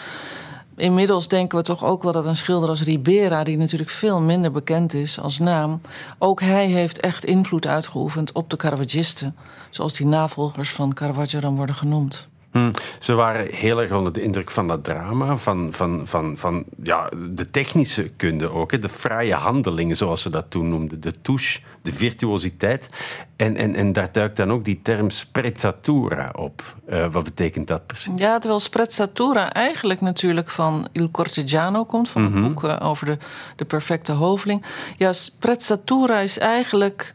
inmiddels 0.76 1.28
denken 1.28 1.58
we 1.58 1.64
toch 1.64 1.84
ook 1.84 2.02
wel 2.02 2.12
dat 2.12 2.24
een 2.24 2.36
schilder 2.36 2.68
als 2.68 2.82
Ribera, 2.82 3.44
die 3.44 3.56
natuurlijk 3.56 3.90
veel 3.90 4.20
minder 4.20 4.50
bekend 4.50 4.94
is 4.94 5.20
als 5.20 5.38
naam, 5.38 5.80
ook 6.18 6.40
hij 6.40 6.66
heeft 6.66 7.00
echt 7.00 7.24
invloed 7.24 7.66
uitgeoefend 7.66 8.32
op 8.32 8.50
de 8.50 8.56
Caravagisten, 8.56 9.36
zoals 9.70 9.92
die 9.92 10.06
navolgers 10.06 10.70
van 10.70 10.94
Caravaggio 10.94 11.40
dan 11.40 11.56
worden 11.56 11.74
genoemd. 11.74 12.28
Hm. 12.52 12.70
Ze 12.98 13.14
waren 13.14 13.54
heel 13.54 13.80
erg 13.80 13.92
onder 13.92 14.12
de 14.12 14.22
indruk 14.22 14.50
van 14.50 14.68
dat 14.68 14.84
drama, 14.84 15.36
van, 15.36 15.68
van, 15.72 16.02
van, 16.04 16.36
van 16.36 16.64
ja, 16.82 17.10
de 17.30 17.50
technische 17.50 18.08
kunde 18.16 18.50
ook. 18.50 18.70
Hè. 18.70 18.78
De 18.78 18.88
fraaie 18.88 19.34
handelingen, 19.34 19.96
zoals 19.96 20.22
ze 20.22 20.30
dat 20.30 20.44
toen 20.48 20.68
noemden. 20.68 21.00
De 21.00 21.20
touche, 21.20 21.60
de 21.82 21.92
virtuositeit. 21.92 22.90
En, 23.36 23.56
en, 23.56 23.74
en 23.74 23.92
daar 23.92 24.12
duikt 24.12 24.36
dan 24.36 24.52
ook 24.52 24.64
die 24.64 24.80
term 24.82 25.10
sprezzatura 25.10 26.32
op. 26.36 26.76
Eh, 26.86 27.06
wat 27.12 27.24
betekent 27.24 27.66
dat 27.66 27.86
precies? 27.86 28.12
Ja, 28.16 28.38
terwijl 28.38 28.60
sprezzatura 28.60 29.52
eigenlijk 29.52 30.00
natuurlijk 30.00 30.50
van 30.50 30.88
Il 30.92 31.10
Cortegiano 31.10 31.84
komt, 31.84 32.08
van 32.08 32.22
het 32.22 32.42
boek 32.42 32.64
eh, 32.64 32.88
over 32.88 33.06
de, 33.06 33.18
de 33.56 33.64
perfecte 33.64 34.12
hoveling. 34.12 34.64
Ja, 34.96 35.12
sprezzatura 35.12 36.18
is 36.18 36.38
eigenlijk 36.38 37.14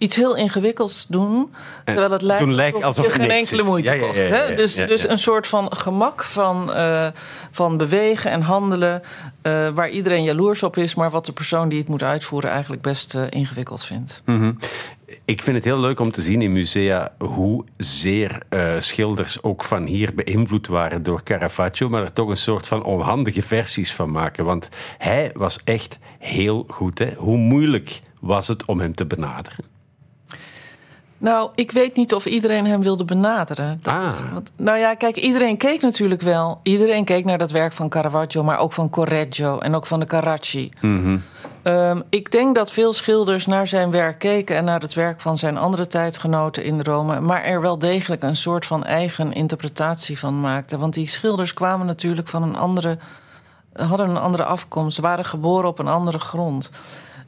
iets 0.00 0.16
heel 0.16 0.36
ingewikkelds 0.36 1.06
doen, 1.06 1.52
terwijl 1.84 2.10
het 2.10 2.22
lijkt 2.22 2.42
doen 2.42 2.54
lijkt 2.54 2.82
alsof, 2.82 3.04
je 3.04 3.10
geen 3.10 3.30
enkele 3.30 3.62
moeite 3.62 3.96
kost. 3.96 4.18
ja, 4.18 4.24
ja, 4.24 4.30
hè? 4.30 4.42
ja, 4.42 4.56
Dus, 4.56 4.74
dus 4.74 5.08
een 5.08 5.18
soort 5.18 5.46
van 5.46 5.76
gemak 5.76 6.22
van, 6.22 6.72
eh, 6.72 7.06
van 7.50 7.76
bewegen 7.76 8.30
en 8.30 8.40
handelen, 8.40 9.02
eh, 9.42 9.68
waar 9.74 9.90
iedereen 9.90 10.22
jaloers 10.22 10.62
op 10.62 10.76
is, 10.76 10.94
maar 10.94 11.10
wat 11.10 11.26
de 11.26 11.32
persoon 11.32 11.68
die 11.68 11.78
het 11.78 11.88
moet 11.88 12.02
uitvoeren 12.02 12.50
eigenlijk 12.50 12.82
best 12.82 13.14
eh, 13.14 13.22
ingewikkeld 13.30 13.84
vindt. 13.84 14.22
Mhm. 14.24 14.52
Ik 15.24 15.42
vind 15.42 15.56
het 15.56 15.64
heel 15.64 15.80
leuk 15.80 16.00
om 16.00 16.10
te 16.10 16.22
zien 16.22 16.42
in 16.42 16.52
musea 16.52 17.12
hoe 17.18 17.64
zeer 17.76 18.42
eh, 18.48 18.74
schilders 18.78 19.42
ook 19.42 19.64
van 19.64 19.84
hier 19.86 20.14
beïnvloed 20.14 20.66
waren 20.66 21.02
door 21.02 21.22
Caravaggio, 21.22 21.88
maar 21.88 22.02
er 22.02 22.12
toch 22.12 22.28
een 22.28 22.36
soort 22.36 22.68
van 22.68 22.84
onhandige 22.84 23.42
versies 23.42 23.92
van 23.92 24.10
maken. 24.10 24.44
Want 24.44 24.68
hij 24.98 25.30
was 25.34 25.60
echt 25.64 25.98
heel 26.18 26.64
goed. 26.68 26.98
Hè? 26.98 27.14
Hoe 27.14 27.36
moeilijk 27.36 28.00
was 28.20 28.48
het 28.48 28.64
om 28.64 28.80
hem 28.80 28.94
te 28.94 29.06
benaderen? 29.06 29.69
Nou, 31.20 31.50
ik 31.54 31.70
weet 31.72 31.96
niet 31.96 32.14
of 32.14 32.26
iedereen 32.26 32.66
hem 32.66 32.82
wilde 32.82 33.04
benaderen. 33.04 33.78
Dat 33.82 33.94
Ah. 33.94 34.06
is, 34.06 34.20
want, 34.32 34.50
nou 34.56 34.78
ja, 34.78 34.94
kijk, 34.94 35.16
iedereen 35.16 35.56
keek 35.56 35.80
natuurlijk 35.82 36.22
wel. 36.22 36.60
Iedereen 36.62 37.04
keek 37.04 37.24
naar 37.24 37.38
dat 37.38 37.50
werk 37.50 37.72
van 37.72 37.88
Caravaggio, 37.88 38.42
maar 38.44 38.58
ook 38.58 38.72
van 38.72 38.90
Correggio 38.90 39.58
en 39.58 39.74
ook 39.74 39.86
van 39.86 40.00
de 40.00 40.06
Carracci. 40.06 40.70
Ehm, 41.62 42.00
ik 42.08 42.30
denk 42.30 42.54
dat 42.54 42.70
veel 42.70 42.92
schilders 42.92 43.46
naar 43.46 43.66
zijn 43.66 43.90
werk 43.90 44.18
keken 44.18 44.56
en 44.56 44.64
naar 44.64 44.80
het 44.80 44.94
werk 44.94 45.20
van 45.20 45.38
zijn 45.38 45.58
andere 45.58 45.86
tijdgenoten 45.86 46.64
in 46.64 46.80
Rome, 46.80 47.20
maar 47.20 47.42
er 47.42 47.60
wel 47.60 47.78
degelijk 47.78 48.22
een 48.22 48.36
soort 48.36 48.66
van 48.66 48.84
eigen 48.84 49.32
interpretatie 49.32 50.18
van 50.18 50.40
maakten. 50.40 50.78
Want 50.78 50.94
die 50.94 51.06
schilders 51.08 51.54
kwamen 51.54 51.86
natuurlijk 51.86 52.28
van 52.28 52.42
een 52.42 52.56
andere, 52.56 52.98
hadden 53.72 54.08
een 54.08 54.16
andere 54.18 54.44
afkomst, 54.44 54.98
waren 54.98 55.24
geboren 55.24 55.68
op 55.68 55.78
een 55.78 55.88
andere 55.88 56.18
grond. 56.18 56.70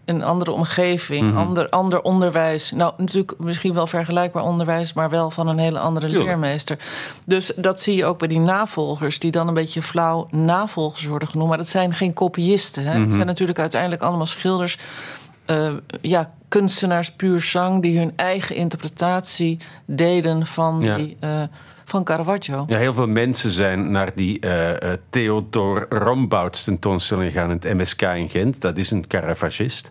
Een 0.04 0.22
andere 0.22 0.52
omgeving, 0.52 1.36
ander, 1.36 1.68
ander 1.68 2.02
onderwijs. 2.02 2.70
Nou, 2.70 2.92
natuurlijk 2.96 3.34
misschien 3.38 3.74
wel 3.74 3.86
vergelijkbaar 3.86 4.42
onderwijs, 4.42 4.92
maar 4.92 5.10
wel 5.10 5.30
van 5.30 5.48
een 5.48 5.58
hele 5.58 5.78
andere 5.78 6.06
Tuurlijk. 6.06 6.28
leermeester. 6.28 6.78
Dus 7.24 7.52
dat 7.56 7.80
zie 7.80 7.96
je 7.96 8.04
ook 8.04 8.18
bij 8.18 8.28
die 8.28 8.38
navolgers, 8.38 9.18
die 9.18 9.30
dan 9.30 9.48
een 9.48 9.54
beetje 9.54 9.82
flauw 9.82 10.26
navolgers 10.30 11.04
worden 11.06 11.28
genoemd. 11.28 11.48
Maar 11.48 11.58
dat 11.58 11.68
zijn 11.68 11.94
geen 11.94 12.12
kopiisten. 12.12 12.84
Hè? 12.86 13.00
Het 13.00 13.12
zijn 13.12 13.26
natuurlijk 13.26 13.58
uiteindelijk 13.58 14.02
allemaal 14.02 14.26
schilders, 14.26 14.78
eh, 15.44 15.72
ja, 16.00 16.30
kunstenaars 16.48 17.10
puur 17.12 17.40
zang, 17.40 17.82
die 17.82 17.98
hun 17.98 18.12
eigen 18.16 18.56
interpretatie 18.56 19.58
deden 19.84 20.46
van, 20.46 20.80
Ja. 20.80 20.96
die, 20.96 21.16
eh, 21.20 21.42
van 21.92 22.04
Caravaggio. 22.04 22.64
Ja, 22.68 22.78
heel 22.78 22.94
veel 22.94 23.06
mensen 23.06 23.50
zijn 23.50 23.90
naar 23.90 24.10
die 24.14 24.40
eh, 24.40 24.92
Theodor 25.10 25.86
Rombouts 25.88 26.64
tentoonstelling 26.64 27.32
gegaan 27.32 27.50
in 27.50 27.58
het 27.60 27.74
MSK 27.74 28.02
in 28.02 28.28
Gent. 28.28 28.60
Dat 28.60 28.78
is 28.78 28.90
een 28.90 29.06
Caravagist. 29.06 29.90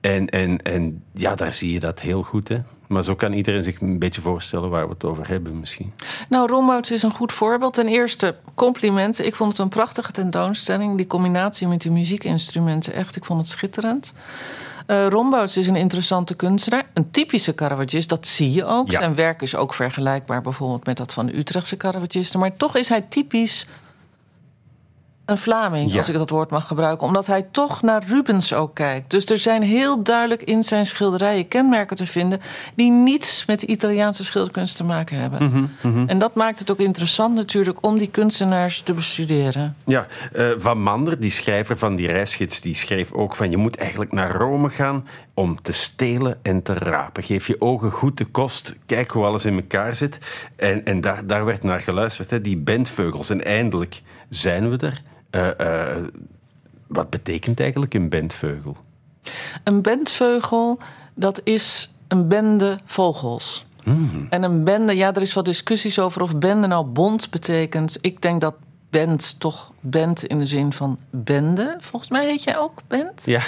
En, 0.00 0.26
en, 0.26 0.62
en 0.62 1.02
ja, 1.12 1.34
daar 1.34 1.52
zie 1.52 1.72
je 1.72 1.80
dat 1.80 2.00
heel 2.00 2.22
goed. 2.22 2.48
Hè? 2.48 2.56
Maar 2.86 3.04
zo 3.04 3.14
kan 3.14 3.32
iedereen 3.32 3.62
zich 3.62 3.80
een 3.80 3.98
beetje 3.98 4.20
voorstellen 4.20 4.70
waar 4.70 4.84
we 4.86 4.92
het 4.92 5.04
over 5.04 5.28
hebben 5.28 5.60
misschien. 5.60 5.92
Nou, 6.28 6.48
Rombouts 6.48 6.90
is 6.90 7.02
een 7.02 7.10
goed 7.10 7.32
voorbeeld. 7.32 7.74
Ten 7.74 7.88
eerste 7.88 8.36
complimenten. 8.54 9.26
Ik 9.26 9.34
vond 9.34 9.50
het 9.50 9.60
een 9.60 9.68
prachtige 9.68 10.12
tentoonstelling. 10.12 10.96
Die 10.96 11.06
combinatie 11.06 11.68
met 11.68 11.82
die 11.82 11.90
muziekinstrumenten, 11.90 12.92
echt, 12.92 13.16
ik 13.16 13.24
vond 13.24 13.40
het 13.40 13.48
schitterend. 13.48 14.14
Eh 14.88 15.06
Rombouts 15.08 15.56
is 15.56 15.66
een 15.66 15.76
interessante 15.76 16.34
kunstenaar. 16.34 16.86
Een 16.94 17.10
typische 17.10 17.54
Caravagist, 17.54 18.08
dat 18.08 18.26
zie 18.26 18.52
je 18.52 18.64
ook. 18.64 18.90
Ja. 18.90 18.98
Zijn 18.98 19.14
werk 19.14 19.42
is 19.42 19.56
ook 19.56 19.74
vergelijkbaar 19.74 20.40
bijvoorbeeld 20.40 20.86
met 20.86 20.96
dat 20.96 21.12
van 21.12 21.26
de 21.26 21.36
Utrechtse 21.36 21.76
Caravagisten. 21.76 22.40
Maar 22.40 22.56
toch 22.56 22.76
is 22.76 22.88
hij 22.88 23.00
typisch 23.00 23.66
een 25.28 25.38
Vlaming, 25.38 25.90
Ja. 25.90 25.96
als 25.96 26.08
ik 26.08 26.14
dat 26.14 26.30
woord 26.30 26.50
mag 26.50 26.66
gebruiken. 26.66 27.06
Omdat 27.06 27.26
hij 27.26 27.42
toch 27.42 27.82
naar 27.82 28.02
Rubens 28.06 28.52
ook 28.52 28.74
kijkt. 28.74 29.10
Dus 29.10 29.26
er 29.26 29.38
zijn 29.38 29.62
heel 29.62 30.02
duidelijk 30.02 30.42
in 30.42 30.62
zijn 30.62 30.86
schilderijen 30.86 31.48
kenmerken 31.48 31.96
te 31.96 32.06
vinden... 32.06 32.40
die 32.74 32.90
niets 32.90 33.44
met 33.46 33.60
de 33.60 33.66
Italiaanse 33.66 34.24
schilderkunst 34.24 34.76
te 34.76 34.84
maken 34.84 35.18
hebben. 35.18 35.70
En 36.06 36.18
dat 36.18 36.34
maakt 36.34 36.58
het 36.58 36.70
ook 36.70 36.78
interessant 36.78 37.34
natuurlijk 37.34 37.86
om 37.86 37.98
die 37.98 38.10
kunstenaars 38.10 38.80
te 38.82 38.92
bestuderen. 38.94 39.76
Ja, 39.84 40.06
eh, 40.32 40.50
Van 40.56 40.82
Mander, 40.82 41.20
die 41.20 41.30
schrijver 41.30 41.78
van 41.78 41.96
die 41.96 42.06
reisgids, 42.06 42.60
die 42.60 42.74
schreef 42.74 43.12
ook 43.12 43.36
van 43.36 43.50
je 43.50 43.56
moet 43.56 43.76
eigenlijk 43.76 44.12
naar 44.12 44.30
Rome 44.30 44.68
gaan 44.70 45.06
om 45.34 45.62
te 45.62 45.72
stelen 45.72 46.38
en 46.42 46.62
te 46.62 46.74
rapen. 46.74 47.22
Geef 47.22 47.46
je 47.46 47.60
ogen 47.60 47.90
goed 47.90 48.16
de 48.16 48.24
kost, 48.24 48.76
kijk 48.86 49.10
hoe 49.10 49.24
alles 49.24 49.44
in 49.44 49.54
elkaar 49.56 49.94
zit. 49.94 50.18
En, 50.56 50.84
en 50.84 51.00
daar, 51.00 51.26
daar 51.26 51.44
werd 51.44 51.62
naar 51.62 51.80
geluisterd, 51.80 52.30
hè, 52.30 52.40
die 52.40 52.56
bentveugels. 52.56 53.30
En 53.30 53.44
eindelijk 53.44 54.02
zijn 54.28 54.70
we 54.70 54.86
er. 54.86 55.02
Eh, 55.30 55.96
eh, 55.96 56.04
wat 56.86 57.10
betekent 57.10 57.60
eigenlijk 57.60 57.94
een 57.94 58.08
bentvogel? 58.08 58.76
Een 59.64 59.82
bentvogel, 59.82 60.78
dat 61.14 61.40
is 61.44 61.92
een 62.08 62.28
bende 62.28 62.78
vogels. 62.84 63.66
En 64.30 64.42
een 64.42 64.64
bende, 64.64 64.96
ja, 64.96 65.14
er 65.14 65.22
is 65.22 65.32
wat 65.32 65.44
discussies 65.44 65.98
over 65.98 66.22
of 66.22 66.38
bende 66.38 66.66
nou 66.66 66.86
bond 66.86 67.30
betekent. 67.30 67.98
Ik 68.00 68.22
denk 68.22 68.40
dat 68.40 68.54
bend 68.90 69.40
toch 69.40 69.72
bent 69.90 70.24
in 70.24 70.38
de 70.38 70.46
zin 70.46 70.72
van 70.72 70.98
bende. 71.10 71.76
Volgens 71.80 72.10
mij 72.10 72.26
heet 72.26 72.44
jij 72.44 72.58
ook 72.58 72.80
bent. 72.88 73.22
Ja, 73.24 73.38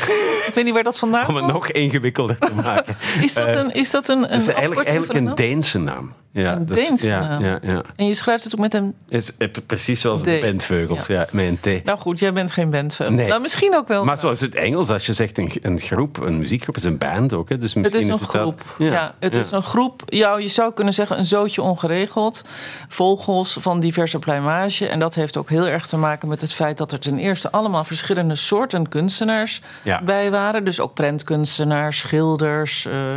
Ik 0.47 0.53
weet 0.55 0.65
niet 0.65 0.75
waar 0.75 0.83
dat 0.83 0.99
vandaan 0.99 1.27
om 1.29 1.35
het 1.35 1.43
komt. 1.45 1.55
nog 1.55 1.69
ingewikkelder 1.71 2.39
te 2.39 2.55
maken. 2.55 2.97
Is 3.23 3.35
dat 3.35 3.49
een, 3.49 3.71
is 3.73 3.91
dat 3.91 4.09
een, 4.09 4.33
een 4.33 4.41
is 4.41 4.47
eigenlijk, 4.49 4.89
eigenlijk 4.89 5.19
een 5.19 5.25
naam? 5.25 5.35
Deense 5.35 5.79
naam. 5.79 6.13
Ja, 6.33 6.53
Een 6.53 6.67
dat 6.67 6.79
is- 6.79 6.87
Deense 6.89 7.07
ja, 7.07 7.21
naam. 7.29 7.45
Ja, 7.45 7.59
ja. 7.63 7.83
En 7.97 8.07
je 8.07 8.15
schrijft 8.15 8.45
het 8.45 8.53
ook 8.55 8.61
met 8.61 8.75
een... 8.75 8.95
Is, 9.09 9.37
eh, 9.37 9.49
precies 9.67 10.01
zoals 10.01 10.23
de 10.23 10.39
bentvogels, 10.41 11.07
ja. 11.07 11.27
met 11.33 11.45
een 11.65 11.81
T. 11.81 11.85
Nou 11.85 11.99
goed, 11.99 12.19
jij 12.19 12.33
bent 12.33 12.51
geen 12.51 12.71
bentvogel. 12.71 13.15
Nee. 13.15 13.29
Nou, 13.29 13.41
misschien 13.41 13.77
ook 13.77 13.89
wel. 13.89 14.05
Maar 14.05 14.19
zoals 14.19 14.41
het 14.41 14.55
Engels, 14.55 14.89
als 14.91 15.07
je 15.07 15.13
zegt 15.13 15.39
een, 15.39 15.53
een 15.63 15.79
groep, 15.79 16.21
een 16.21 16.39
muziekgroep 16.39 16.77
is 16.77 16.85
een 16.85 16.99
band 16.99 17.33
ook. 17.33 17.49
Hè? 17.49 17.59
Dus 17.59 17.75
Het 17.75 17.83
misschien 17.83 18.01
is 18.03 18.07
een 18.09 18.13
het 18.21 18.21
dat- 18.33 18.41
groep. 18.43 18.63
Ja, 18.79 19.15
het 19.21 19.37
is 19.37 19.51
een 19.51 19.63
groep. 19.63 20.03
Ja, 20.07 20.37
je 20.39 20.49
zou 20.49 20.73
kunnen 20.73 20.95
zeggen 20.95 21.19
een 21.19 21.25
zootje 21.25 21.63
ongeregeld. 21.63 22.43
Vogels 22.89 23.57
van 23.61 23.81
diverse 23.81 24.19
pluimage. 24.19 24.87
En 24.89 24.99
dat 24.99 25.15
heeft 25.15 25.37
ook 25.37 25.49
heel 25.49 25.67
erg 25.67 25.87
te 25.87 25.97
maken 25.97 26.29
met 26.31 26.41
het 26.41 26.53
feit 26.53 26.79
dat 26.79 26.93
er 26.93 26.99
ten 27.01 27.19
eerste 27.19 27.51
allemaal 27.53 27.85
verschillende 27.85 28.35
soorten 28.35 28.89
kunstenaars 28.89 29.61
Ja. 29.83 30.03
bij 30.03 30.31
waren. 30.31 30.65
Dus 30.65 30.81
ook 30.81 30.95
prentkunstenaars, 30.95 31.99
schilders. 31.99 32.87
eh, 32.87 33.17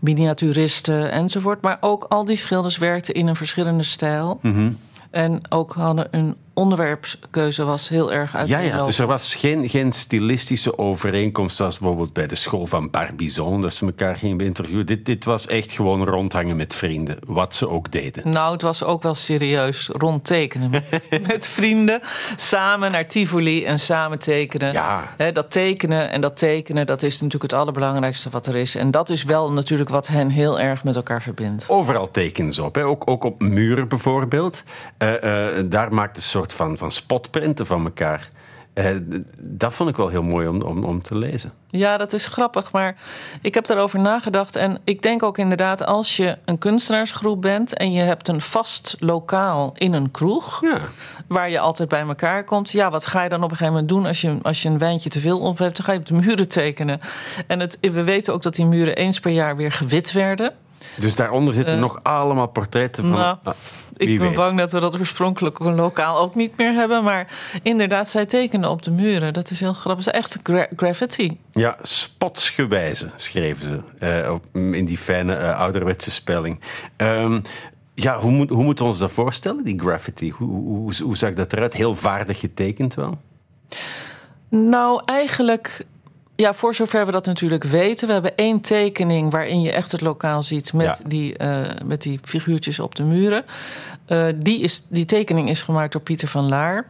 Miniaturisten 0.00 1.12
enzovoort. 1.12 1.62
Maar 1.62 1.76
ook 1.80 2.04
al 2.08 2.24
die 2.24 2.36
schilders 2.36 2.76
werkten 2.76 3.14
in 3.14 3.26
een 3.26 3.36
verschillende 3.36 3.82
stijl. 3.82 4.38
Mhm. 4.42 4.72
En 5.10 5.40
ook 5.48 5.72
hadden 5.72 6.06
een 6.10 6.36
onderwerpskeuze 6.54 7.64
was 7.64 7.88
heel 7.88 8.12
erg 8.12 8.32
Ja, 8.32 8.38
uiteenlopend. 8.38 8.78
ja, 8.78 8.84
dus 8.86 8.98
er 8.98 9.06
was 9.06 9.34
geen, 9.34 9.68
geen 9.68 9.92
stilistische 9.92 10.78
overeenkomst 10.78 11.56
zoals 11.56 11.78
bijvoorbeeld 11.78 12.12
bij 12.12 12.26
de 12.26 12.34
school 12.34 12.66
van 12.66 12.90
Barbizon, 12.90 13.60
dat 13.60 13.72
ze 13.72 13.86
elkaar 13.86 14.16
gingen 14.16 14.40
interviewen. 14.40 14.86
Dit, 14.86 15.04
dit 15.06 15.24
was 15.24 15.46
echt 15.46 15.72
gewoon 15.72 16.04
rondhangen 16.04 16.56
met 16.56 16.74
vrienden, 16.74 17.16
wat 17.26 17.54
ze 17.54 17.68
ook 17.68 17.90
deden. 17.90 18.30
Nou, 18.30 18.52
het 18.52 18.62
was 18.62 18.84
ook 18.84 19.02
wel 19.02 19.14
serieus 19.14 19.88
rondtekenen 19.92 20.70
met, 20.70 21.00
met 21.28 21.46
vrienden. 21.46 22.00
Samen 22.36 22.90
naar 22.90 23.06
Tivoli 23.06 23.64
en 23.64 23.78
samen 23.78 24.20
tekenen. 24.20 24.72
Ja. 24.72 25.14
Dat 25.32 25.50
tekenen 25.50 26.10
en 26.10 26.20
dat 26.20 26.38
tekenen, 26.38 26.86
dat 26.86 27.02
is 27.02 27.12
natuurlijk 27.12 27.52
het 27.52 27.60
allerbelangrijkste 27.60 28.30
wat 28.30 28.46
er 28.46 28.56
is. 28.56 28.74
En 28.74 28.90
dat 28.90 29.10
is 29.10 29.24
wel 29.24 29.52
natuurlijk 29.52 29.90
wat 29.90 30.06
hen 30.06 30.28
heel 30.28 30.60
erg 30.60 30.84
met 30.84 30.96
elkaar 30.96 31.22
verbindt. 31.22 31.64
Overal 31.68 32.10
tekenen 32.10 32.52
ze 32.52 32.64
op? 32.64 32.76
Ook, 32.76 33.10
ook 33.10 33.24
op 33.24 33.40
muren 33.40 33.88
bijvoorbeeld. 33.88 34.62
Eh, 34.98 35.48
eh, 35.58 35.64
daar 35.70 35.94
maakten 35.94 36.22
ze 36.22 36.38
een 36.38 36.41
soort 36.42 36.68
van, 36.68 36.76
van 36.76 36.90
spotprinten 36.90 37.66
van 37.66 37.84
elkaar. 37.84 38.28
Eh, 38.74 38.86
dat 39.40 39.74
vond 39.74 39.90
ik 39.90 39.96
wel 39.96 40.08
heel 40.08 40.22
mooi 40.22 40.48
om, 40.48 40.62
om, 40.62 40.84
om 40.84 41.02
te 41.02 41.18
lezen. 41.18 41.52
Ja, 41.70 41.96
dat 41.96 42.12
is 42.12 42.26
grappig, 42.26 42.72
maar 42.72 42.96
ik 43.42 43.54
heb 43.54 43.66
daarover 43.66 44.00
nagedacht. 44.00 44.56
En 44.56 44.80
ik 44.84 45.02
denk 45.02 45.22
ook 45.22 45.38
inderdaad, 45.38 45.86
als 45.86 46.16
je 46.16 46.38
een 46.44 46.58
kunstenaarsgroep 46.58 47.42
bent 47.42 47.76
en 47.76 47.92
je 47.92 48.02
hebt 48.02 48.28
een 48.28 48.40
vast 48.40 48.96
lokaal 48.98 49.72
in 49.74 49.92
een 49.92 50.10
kroeg. 50.10 50.60
Ja. 50.60 50.80
waar 51.26 51.50
je 51.50 51.58
altijd 51.58 51.88
bij 51.88 52.00
elkaar 52.00 52.44
komt. 52.44 52.70
Ja, 52.70 52.90
wat 52.90 53.06
ga 53.06 53.22
je 53.22 53.28
dan 53.28 53.42
op 53.42 53.50
een 53.50 53.56
gegeven 53.56 53.72
moment 53.72 53.88
doen 53.88 54.06
als 54.06 54.20
je, 54.20 54.38
als 54.42 54.62
je 54.62 54.68
een 54.68 54.78
wijntje 54.78 55.08
te 55.08 55.20
veel 55.20 55.40
op 55.40 55.58
hebt? 55.58 55.76
Dan 55.76 55.84
ga 55.84 55.92
je 55.92 55.98
op 55.98 56.06
de 56.06 56.14
muren 56.14 56.48
tekenen. 56.48 57.00
En 57.46 57.60
het, 57.60 57.78
we 57.80 58.02
weten 58.02 58.32
ook 58.32 58.42
dat 58.42 58.54
die 58.54 58.66
muren 58.66 58.96
eens 58.96 59.20
per 59.20 59.32
jaar 59.32 59.56
weer 59.56 59.72
gewit 59.72 60.12
werden. 60.12 60.52
Dus 60.96 61.14
daaronder 61.14 61.54
zitten 61.54 61.74
Eh, 61.74 61.80
nog 61.80 62.00
allemaal 62.02 62.46
portretten 62.46 63.02
van... 63.04 63.12
nou, 63.18 63.36
ah, 63.42 63.54
Ik 63.96 64.18
ben 64.18 64.26
weet. 64.28 64.36
bang 64.36 64.58
dat 64.58 64.72
we 64.72 64.80
dat 64.80 64.98
oorspronkelijke 64.98 65.70
lokaal 65.70 66.18
ook 66.18 66.34
niet 66.34 66.56
meer 66.56 66.72
hebben. 66.72 67.04
Maar 67.04 67.26
inderdaad, 67.62 68.08
zij 68.08 68.26
tekenen 68.26 68.70
op 68.70 68.82
de 68.82 68.90
muren. 68.90 69.32
Dat 69.32 69.50
is 69.50 69.60
heel 69.60 69.72
grappig. 69.72 70.04
Het 70.04 70.14
is 70.14 70.20
echt 70.20 70.38
gra- 70.42 70.68
graffiti. 70.76 71.40
Ja, 71.52 71.76
spotsgewijze 71.82 73.10
schreven 73.16 73.64
ze 73.64 73.80
eh, 73.98 74.34
in 74.78 74.84
die 74.84 74.98
fijne 74.98 75.34
eh, 75.34 75.58
ouderwetse 75.58 76.10
spelling. 76.10 76.60
Ehm, 76.96 77.40
ja, 77.94 78.18
hoe, 78.20 78.30
moet, 78.30 78.48
hoe 78.50 78.62
moeten 78.64 78.84
we 78.84 78.90
ons 78.90 79.00
dat 79.00 79.12
voorstellen, 79.12 79.64
die 79.64 79.80
graffiti? 79.80 80.30
Hoe, 80.30 80.48
hoe, 80.48 80.76
hoe, 80.78 80.92
hoe 81.02 81.16
zag 81.16 81.32
dat 81.32 81.52
eruit? 81.52 81.72
Heel 81.74 81.94
vaardig 81.94 82.40
getekend 82.40 82.94
wel? 82.94 83.18
Nou, 84.48 85.02
eigenlijk, 85.04 85.86
ja, 86.36 86.54
voor 86.54 86.74
zover 86.74 87.06
we 87.06 87.12
dat 87.12 87.26
natuurlijk 87.26 87.64
weten. 87.64 88.06
We 88.06 88.12
hebben 88.12 88.36
één 88.36 88.60
tekening 88.60 89.30
waarin 89.30 89.60
je 89.60 89.72
echt 89.72 89.92
het 89.92 90.00
lokaal 90.00 90.42
ziet 90.42 90.72
met, 90.72 90.86
Ja. 90.86 90.98
die, 91.06 91.36
eh, 91.36 91.60
met 91.84 92.02
die 92.02 92.18
figuurtjes 92.22 92.78
op 92.80 92.94
de 92.94 93.02
muren. 93.02 93.44
Eh, 94.06 94.26
die, 94.36 94.60
is, 94.60 94.84
die 94.88 95.04
tekening 95.04 95.48
is 95.48 95.62
gemaakt 95.62 95.92
door 95.92 96.00
Pieter 96.00 96.28
van 96.28 96.48
Laar. 96.48 96.86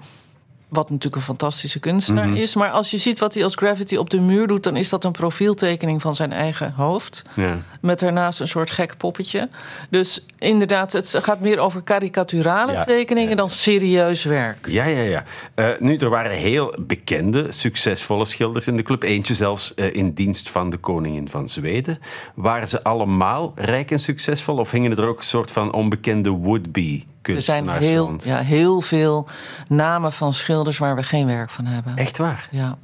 Wat 0.73 0.91
natuurlijk 0.91 1.17
een 1.17 1.23
fantastische 1.23 1.79
kunstenaar 1.79 2.29
Mhm. 2.29 2.37
is. 2.37 2.55
Maar 2.55 2.71
als 2.71 2.91
je 2.91 2.97
ziet 2.97 3.21
wat 3.21 3.35
hij 3.35 3.45
als 3.45 3.55
graffiti 3.55 3.99
op 3.99 4.11
de 4.11 4.21
muur 4.21 4.47
doet, 4.47 4.63
dan 4.63 4.77
is 4.77 4.89
dat 4.89 5.05
een 5.05 5.13
profieltekening 5.13 6.01
van 6.03 6.15
zijn 6.15 6.33
eigen 6.33 6.73
hoofd. 6.77 7.23
Ja. 7.35 7.59
Met 7.81 7.99
daarnaast 7.99 8.41
een 8.41 8.49
soort 8.49 8.71
gek 8.71 8.97
poppetje. 8.97 9.49
Dus 9.91 10.27
inderdaad, 10.39 10.93
het 10.93 11.19
gaat 11.23 11.41
meer 11.41 11.59
over 11.59 11.83
karikaturale 11.83 12.73
Ja, 12.73 12.85
tekeningen 12.85 13.31
ja. 13.31 13.37
dan 13.37 13.51
serieus 13.51 14.25
werk. 14.25 14.67
Ja, 14.67 14.85
ja, 14.85 15.03
ja. 15.03 15.25
Eh, 15.55 15.69
nu, 15.79 15.97
er 15.97 16.11
waren 16.11 16.37
heel 16.37 16.75
bekende, 16.79 17.53
succesvolle 17.53 18.25
schilders 18.25 18.67
in 18.67 18.77
de 18.77 18.83
club. 18.83 19.03
Eentje 19.03 19.35
zelfs 19.35 19.75
eh, 19.75 19.95
in 19.95 20.13
dienst 20.13 20.51
van 20.51 20.71
de 20.71 20.77
koningin 20.77 21.29
van 21.29 21.49
Zweden. 21.49 21.99
Waren 22.35 22.69
ze 22.69 22.83
allemaal 22.83 23.53
rijk 23.57 23.91
en 23.91 24.01
succesvol? 24.01 24.57
Of 24.57 24.71
hingen 24.71 24.97
er 24.97 25.07
ook 25.09 25.19
een 25.19 25.25
soort 25.25 25.51
van 25.51 25.73
onbekende 25.73 26.31
would-be 26.31 27.03
Er 27.23 27.41
zijn 27.41 27.69
heel, 27.69 28.15
ja, 28.19 28.39
heel 28.39 28.81
veel 28.81 29.27
namen 29.69 30.13
van 30.13 30.33
schilders 30.33 30.79
waar 30.79 30.97
we 30.97 31.03
geen 31.03 31.27
werk 31.27 31.51
van 31.51 31.65
hebben. 31.65 31.97
Echt 31.97 32.19
waar? 32.19 32.47
Ja. 32.51 32.79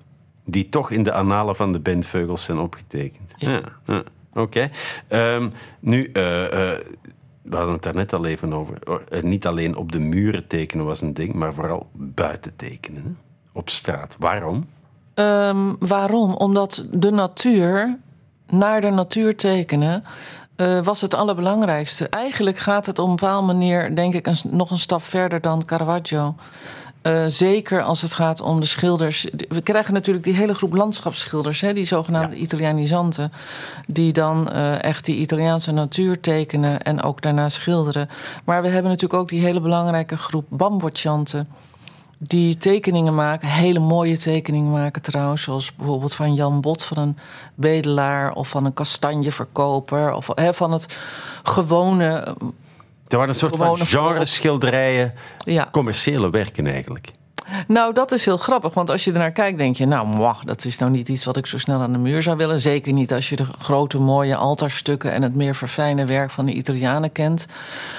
Die 0.44 0.68
toch 0.68 0.90
in 0.90 1.02
de 1.02 1.12
annalen 1.12 1.56
van 1.56 1.72
de 1.72 1.78
bandvogels 1.78 2.42
zijn 2.42 2.58
opgetekend. 2.58 3.32
Ja. 3.36 3.50
Ja. 3.50 3.60
ja. 3.84 4.02
oké. 4.34 4.68
Ehm, 5.08 5.48
nu, 5.80 6.06
uh, 6.06 6.12
we 7.42 7.56
hadden 7.56 7.72
het 7.72 7.82
daar 7.82 7.94
net 7.94 8.12
al 8.12 8.26
even 8.26 8.52
over. 8.52 8.78
niet 9.22 9.46
alleen 9.46 9.76
op 9.76 9.92
de 9.92 10.00
muren 10.00 10.46
tekenen 10.46 10.84
was 10.84 11.00
een 11.00 11.14
ding, 11.14 11.34
maar 11.34 11.54
vooral 11.54 11.88
buiten 11.92 12.56
tekenen. 12.56 13.18
Op 13.52 13.68
straat. 13.68 14.16
Waarom? 14.18 14.64
Um, 15.14 15.76
waarom? 15.78 16.34
Omdat 16.34 16.86
de 16.90 17.10
natuur, 17.10 17.98
naar 18.46 18.80
de 18.80 18.90
natuur 18.90 19.36
tekenen, 19.36 20.04
uh, 20.60 20.82
was 20.82 21.00
het 21.00 21.14
allerbelangrijkste. 21.14 22.08
Eigenlijk 22.08 22.58
gaat 22.58 22.86
het 22.86 22.98
op 22.98 23.08
een 23.08 23.16
bepaalde 23.16 23.46
manier, 23.46 23.94
denk 23.94 24.14
ik, 24.14 24.26
een, 24.26 24.36
nog 24.50 24.70
een 24.70 24.78
stap 24.78 25.02
verder 25.02 25.40
dan 25.40 25.64
Caravaggio. 25.64 26.34
Uh, 27.02 27.24
zeker 27.26 27.82
als 27.82 28.00
het 28.00 28.12
gaat 28.12 28.40
om 28.40 28.60
de 28.60 28.66
schilders. 28.66 29.26
We 29.48 29.60
krijgen 29.60 29.94
natuurlijk 29.94 30.24
die 30.24 30.34
hele 30.34 30.54
groep 30.54 30.74
landschapsschilders, 30.74 31.60
hè, 31.60 31.72
die 31.72 31.84
zogenaamde 31.84 32.36
ja. 32.36 32.42
Italianisanten, 32.42 33.32
die 33.86 34.12
dan 34.12 34.48
uh, 34.52 34.82
echt 34.82 35.04
die 35.04 35.16
Italiaanse 35.16 35.72
natuur 35.72 36.20
tekenen 36.20 36.82
en 36.82 37.02
ook 37.02 37.22
daarna 37.22 37.48
schilderen. 37.48 38.08
Maar 38.44 38.62
we 38.62 38.68
hebben 38.68 38.90
natuurlijk 38.90 39.20
ook 39.20 39.28
die 39.28 39.40
hele 39.40 39.60
belangrijke 39.60 40.16
groep 40.16 40.46
bamboccianten 40.48 41.48
die 42.18 42.56
tekeningen 42.56 43.14
maken, 43.14 43.48
hele 43.48 43.78
mooie 43.78 44.16
tekeningen 44.16 44.70
maken 44.70 45.02
trouwens, 45.02 45.42
zoals 45.42 45.74
bijvoorbeeld 45.74 46.14
van 46.14 46.34
Jan 46.34 46.60
Bot 46.60 46.84
van 46.84 46.98
een 46.98 47.18
bedelaar 47.54 48.32
of 48.32 48.48
van 48.48 48.64
een 48.64 48.72
kastanjeverkoper 48.72 50.12
of 50.12 50.30
van 50.36 50.72
het 50.72 50.98
gewone. 51.42 52.36
Er 53.08 53.16
waren 53.16 53.28
een 53.28 53.34
soort 53.34 53.56
van 53.56 53.78
genre 53.78 54.24
schilderijen, 54.24 55.14
ja. 55.38 55.68
commerciële 55.70 56.30
werken 56.30 56.66
eigenlijk. 56.66 57.10
Nou, 57.66 57.94
dat 57.94 58.12
is 58.12 58.24
heel 58.24 58.36
grappig, 58.36 58.74
want 58.74 58.90
als 58.90 59.04
je 59.04 59.12
ernaar 59.12 59.32
kijkt, 59.32 59.58
denk 59.58 59.76
je, 59.76 59.86
nou, 59.86 60.06
mwah, 60.06 60.38
dat 60.44 60.64
is 60.64 60.78
nou 60.78 60.90
niet 60.90 61.08
iets 61.08 61.24
wat 61.24 61.36
ik 61.36 61.46
zo 61.46 61.58
snel 61.58 61.80
aan 61.80 61.92
de 61.92 61.98
muur 61.98 62.22
zou 62.22 62.36
willen. 62.36 62.60
Zeker 62.60 62.92
niet 62.92 63.12
als 63.12 63.28
je 63.28 63.36
de 63.36 63.44
grote, 63.44 63.98
mooie 63.98 64.36
altaarstukken 64.36 65.12
en 65.12 65.22
het 65.22 65.34
meer 65.34 65.54
verfijne 65.54 66.04
werk 66.04 66.30
van 66.30 66.46
de 66.46 66.52
Italianen 66.52 67.12
kent. 67.12 67.46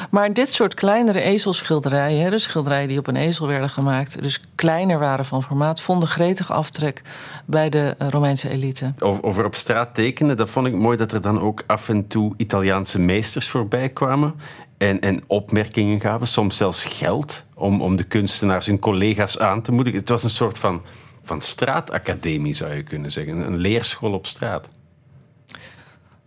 Maar 0.09 0.33
dit 0.33 0.53
soort 0.53 0.73
kleinere 0.73 1.21
ezelschilderijen, 1.21 2.31
dus 2.31 2.43
schilderijen 2.43 2.87
die 2.87 2.97
op 2.97 3.07
een 3.07 3.15
ezel 3.15 3.47
werden 3.47 3.69
gemaakt, 3.69 4.21
dus 4.21 4.41
kleiner 4.55 4.99
waren 4.99 5.25
van 5.25 5.43
formaat, 5.43 5.81
vonden 5.81 6.07
gretig 6.07 6.51
aftrek 6.51 7.01
bij 7.45 7.69
de 7.69 7.95
Romeinse 7.97 8.49
elite. 8.49 8.93
Over 9.21 9.45
op 9.45 9.55
straat 9.55 9.93
tekenen, 9.93 10.37
dat 10.37 10.49
vond 10.49 10.67
ik 10.67 10.73
mooi 10.73 10.97
dat 10.97 11.11
er 11.11 11.21
dan 11.21 11.41
ook 11.41 11.63
af 11.67 11.89
en 11.89 12.07
toe 12.07 12.33
Italiaanse 12.37 12.99
meesters 12.99 13.49
voorbij 13.49 13.89
kwamen 13.89 14.35
en, 14.79 15.00
en 15.00 15.24
opmerkingen 15.27 16.00
gaven, 16.00 16.27
soms 16.27 16.57
zelfs 16.57 16.86
geld, 16.86 17.43
om, 17.53 17.81
om 17.81 17.98
de 17.98 18.03
kunstenaars 18.03 18.65
hun 18.65 18.79
collega's 18.79 19.39
aan 19.39 19.62
te 19.62 19.71
moedigen. 19.71 20.00
Het 20.00 20.09
was 20.09 20.24
een 20.24 20.29
soort 20.29 20.57
van, 20.57 20.81
van 21.24 21.41
straatacademie, 21.41 22.53
zou 22.53 22.74
je 22.74 22.83
kunnen 22.83 23.12
zeggen. 23.12 23.45
Een 23.45 23.57
leerschool 23.57 24.13
op 24.13 24.25
straat. 24.25 24.69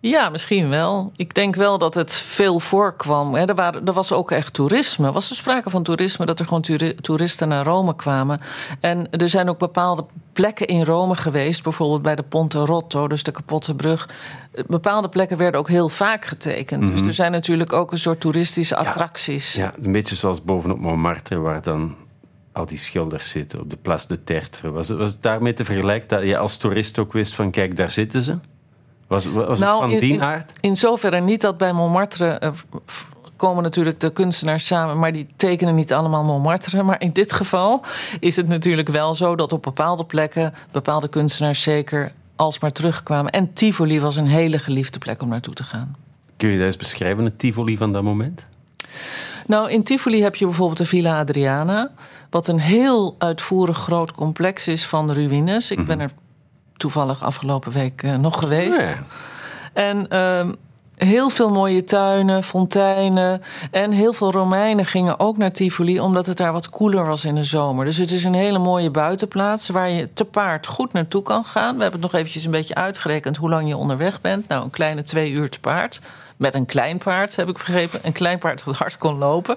Ja, 0.04 0.28
misschien 0.28 0.68
wel. 0.68 1.12
Ik 1.16 1.35
denk 1.35 1.54
wel 1.54 1.78
dat 1.78 1.94
het 1.94 2.12
veel 2.12 2.61
voorkwam. 2.61 3.35
Er, 3.35 3.54
waren, 3.54 3.87
er 3.87 3.92
was 3.92 4.12
ook 4.12 4.30
echt 4.30 4.54
toerisme. 4.54 5.06
Er 5.06 5.12
was 5.12 5.30
er 5.30 5.37
sprake 5.37 5.71
van 5.71 5.82
toerisme, 5.82 6.26
dat 6.26 6.38
er 6.38 6.47
gewoon 6.47 6.94
toeristen 7.00 7.49
naar 7.49 7.64
Rome 7.64 7.97
kwamen. 7.97 8.40
En 8.80 9.11
er 9.11 9.28
zijn 9.28 9.49
ook 9.49 9.59
bepaalde 9.59 10.04
plekken 10.32 10.66
in 10.66 10.85
Rome 10.85 11.14
geweest, 11.14 11.62
bijvoorbeeld 11.62 12.02
bij 12.02 12.14
de 12.14 12.23
Ponte 12.23 12.59
Rotto, 12.59 13.09
dus 13.09 13.23
de 13.23 13.30
kapotte 13.30 13.75
brug. 13.75 14.09
Bepaalde 14.66 15.09
plekken 15.09 15.37
werden 15.37 15.61
ook 15.61 15.68
heel 15.68 15.88
vaak 15.88 16.25
getekend. 16.25 16.87
Dus 16.87 16.99
mhm. 16.99 17.09
er 17.09 17.14
zijn 17.14 17.32
natuurlijk 17.32 17.73
ook 17.73 17.92
een 17.92 17.99
soort 17.99 18.21
toeristische 18.21 18.76
attracties. 18.76 19.52
Ja, 19.52 19.73
een 19.82 19.92
beetje 19.92 20.16
zoals 20.16 20.44
bovenop 20.44 20.78
Montmartre, 20.78 21.38
waar 21.38 21.62
dan 21.62 21.97
al 22.52 22.66
die 22.66 22.78
schilders 22.78 23.30
zitten 23.30 23.61
op 23.61 23.71
de 23.71 23.76
Place 23.76 24.09
de 24.09 24.25
Tertre. 24.25 24.71
Was 24.71 24.88
het, 24.88 24.99
was 24.99 25.12
het 25.12 25.23
daarmee 25.23 25.52
te 25.52 25.64
vergelijken 25.64 26.09
dat 26.09 26.23
je 26.23 26.38
als 26.38 26.56
toerist 26.56 26.99
ook 26.99 27.12
wist 27.12 27.35
van 27.35 27.50
kijk, 27.50 27.76
daar 27.76 27.90
zitten 27.90 28.23
ze? 28.23 28.38
Was, 29.12 29.25
was 29.25 29.59
nou, 29.59 29.83
het 29.83 29.90
van 29.90 30.00
die 30.00 30.23
aard? 30.23 30.52
In, 30.61 30.71
in 30.71 30.76
zoverre 30.76 31.21
niet 31.21 31.40
dat 31.40 31.57
bij 31.57 31.73
Montmartre 31.73 32.40
uh, 32.42 32.50
komen 33.36 33.63
natuurlijk 33.63 34.00
de 34.00 34.13
kunstenaars 34.13 34.67
samen, 34.67 34.99
maar 34.99 35.13
die 35.13 35.26
tekenen 35.36 35.75
niet 35.75 35.93
allemaal 35.93 36.25
Montmartre. 36.25 36.82
Maar 36.82 37.00
in 37.00 37.13
dit 37.13 37.32
geval 37.32 37.84
is 38.21 38.36
het 38.36 38.49
natuurlijk 38.49 38.89
wel 38.89 39.15
zo 39.15 39.36
dat 39.36 39.52
op 39.52 39.63
bepaalde 39.63 40.04
plekken 40.04 40.54
bepaalde 40.71 41.08
kunstenaars 41.08 41.63
zeker 41.63 42.13
alsmaar 42.36 42.73
terugkwamen. 42.73 43.32
En 43.32 43.52
Tivoli 43.52 44.00
was 44.00 44.17
een 44.17 44.26
hele 44.26 44.58
geliefde 44.58 44.99
plek 44.99 45.23
om 45.23 45.28
naartoe 45.28 45.54
te 45.54 45.65
gaan. 45.65 45.97
Kun 46.36 46.49
je 46.49 46.56
dat 46.56 46.67
eens 46.67 46.76
beschrijven, 46.76 47.25
het 47.25 47.39
Tivoli 47.39 47.76
van 47.76 47.93
dat 47.93 48.02
moment? 48.02 48.47
Nou, 49.47 49.71
in 49.71 49.82
Tivoli 49.82 50.23
heb 50.23 50.34
je 50.34 50.45
bijvoorbeeld 50.45 50.78
de 50.78 50.86
Villa 50.86 51.19
Adriana. 51.19 51.91
Wat 52.30 52.49
een 52.49 52.60
heel 52.60 53.15
uitvoerig 53.19 53.78
groot 53.78 54.13
complex 54.13 54.69
is 54.69 54.86
van 54.86 55.13
ruïnes. 55.13 55.71
Ik 55.71 55.86
ben 55.86 55.99
mhm. 55.99 56.00
er 56.00 56.13
toevallig 56.76 57.23
afgelopen 57.23 57.73
week 57.73 58.02
uh, 58.02 58.15
nog 58.15 58.39
geweest. 58.39 59.00
En 59.73 60.06
uh, 60.13 60.41
heel 60.95 61.30
veel 61.30 61.50
mooie 61.50 61.85
tuinen, 61.85 62.45
fonteinen. 62.45 63.43
En 63.71 63.91
heel 63.91 64.13
veel 64.13 64.32
Romeinen 64.32 64.87
gingen 64.87 65.21
ook 65.21 65.37
naar 65.37 65.52
Tivoli, 65.52 66.00
omdat 66.00 66.26
het 66.26 66.37
daar 66.37 66.52
wat 66.52 66.71
koeler 66.71 67.06
was 67.06 67.25
in 67.25 67.35
de 67.35 67.45
zomer. 67.45 67.85
Dus 67.85 67.97
het 67.97 68.11
is 68.11 68.25
een 68.25 68.35
hele 68.35 68.58
mooie 68.58 68.91
buitenplaats 68.91 69.69
waar 69.69 69.91
je 69.91 70.13
te 70.13 70.25
paard 70.25 70.67
goed 70.67 70.93
naartoe 70.93 71.23
kan 71.23 71.45
gaan. 71.45 71.76
We 71.76 71.82
hebben 71.82 72.00
het 72.00 72.11
nog 72.11 72.21
eventjes 72.21 72.45
een 72.45 72.50
beetje 72.50 72.75
uitgerekend 72.75 73.37
hoe 73.37 73.49
lang 73.49 73.69
je 73.69 73.76
onderweg 73.76 74.21
bent. 74.21 74.49
Nou, 74.49 74.65
een 74.65 74.71
kleine 74.71 75.02
twee 75.02 75.30
uur 75.30 75.50
te 75.50 75.61
paard. 75.61 76.00
Met 76.37 76.54
een 76.54 76.67
klein 76.67 76.99
paard, 76.99 77.37
heb 77.37 77.49
ik 77.49 77.54
begrepen. 77.54 78.00
Een 78.02 78.13
klein 78.13 78.39
paard 78.39 78.65
dat 78.65 78.75
hard 78.75 78.99
kon 78.99 79.19
lopen 79.19 79.56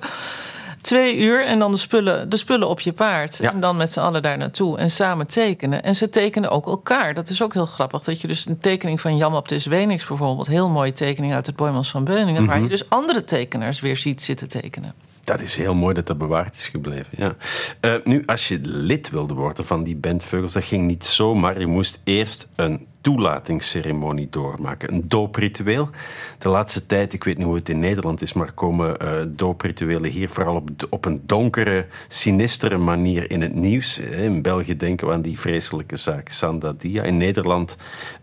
twee 0.86 1.17
uur 1.17 1.45
en 1.45 1.60
dan 1.60 1.71
de 1.71 1.78
spullen, 1.78 2.30
de 2.30 2.38
spullen 2.38 2.67
op 2.67 2.80
je 2.80 2.93
paard. 2.93 3.39
En 3.39 3.60
dan 3.60 3.78
met 3.78 3.91
z'n 3.91 4.00
allen 4.00 4.21
daar 4.21 4.38
naartoe 4.38 4.78
en 4.78 4.91
samen 4.91 5.28
tekenen. 5.28 5.84
En 5.84 5.95
ze 5.95 6.10
tekenen 6.10 6.50
ook 6.50 6.65
elkaar. 6.67 7.13
Dat 7.13 7.30
is 7.30 7.41
ook 7.41 7.54
heel 7.54 7.65
grappig. 7.65 8.04
Dat 8.04 8.21
je 8.21 8.28
dus 8.28 8.45
een 8.45 8.60
tekening 8.60 9.02
van 9.02 9.17
Jan 9.17 9.32
Baptist 9.32 9.65
Wenix 9.65 10.08
bijvoorbeeld... 10.08 10.48
heel 10.48 10.69
mooie 10.69 10.93
tekening 10.93 11.34
uit 11.34 11.45
het 11.45 11.56
Boymans 11.56 11.89
van 11.91 12.04
Beuningen... 12.04 12.45
waar 12.45 12.56
mhm. 12.56 12.63
je 12.63 12.69
dus 12.69 12.89
andere 12.89 13.24
tekenaars 13.24 13.80
weer 13.80 13.98
ziet 13.98 14.21
zitten 14.21 14.50
tekenen. 14.50 14.93
Dat 15.24 15.41
is 15.41 15.56
heel 15.56 15.76
mooi 15.76 15.93
dat 15.93 16.08
dat 16.08 16.17
bewaard 16.17 16.56
is 16.56 16.67
gebleven. 16.67 17.08
Ja. 17.10 17.36
Uh, 17.82 17.93
nu, 18.04 18.24
als 18.26 18.48
je 18.48 18.60
lid 18.62 19.10
wilde 19.10 19.34
worden 19.34 19.65
van 19.65 19.84
die 19.84 19.95
band 19.95 20.24
Vogels, 20.24 20.54
dat 20.54 20.63
ging 20.63 20.88
niet 20.88 21.06
zomaar. 21.06 21.60
Je 21.60 21.67
moest 21.67 22.02
eerst 22.04 22.48
een 22.56 22.88
toelatingsceremonie 23.05 24.27
doormaken. 24.29 24.93
Een 24.93 25.07
doopritueel. 25.07 25.89
De 26.37 26.49
laatste 26.49 26.85
tijd, 26.85 27.13
ik 27.13 27.23
weet 27.23 27.37
niet 27.37 27.45
hoe 27.45 27.55
het 27.55 27.69
in 27.69 27.79
Nederland 27.79 28.21
is, 28.21 28.33
maar 28.33 28.51
komen 28.51 28.97
uh, 29.03 29.09
dooprituelen 29.27 30.09
hier 30.09 30.29
vooral 30.29 30.63
op, 30.89 31.05
een 31.05 31.21
donkere, 31.25 31.85
sinistere 32.07 32.77
manier 32.77 33.31
in 33.31 33.41
het 33.41 33.55
nieuws. 33.55 33.99
In 33.99 34.41
België 34.41 34.77
denken 34.77 35.07
we 35.07 35.13
aan 35.13 35.21
die 35.21 35.39
vreselijke 35.39 35.95
zaak 35.95 36.29
Sanda 36.29 36.73
Dia. 36.77 37.03
In 37.03 37.17
Nederland 37.17 37.75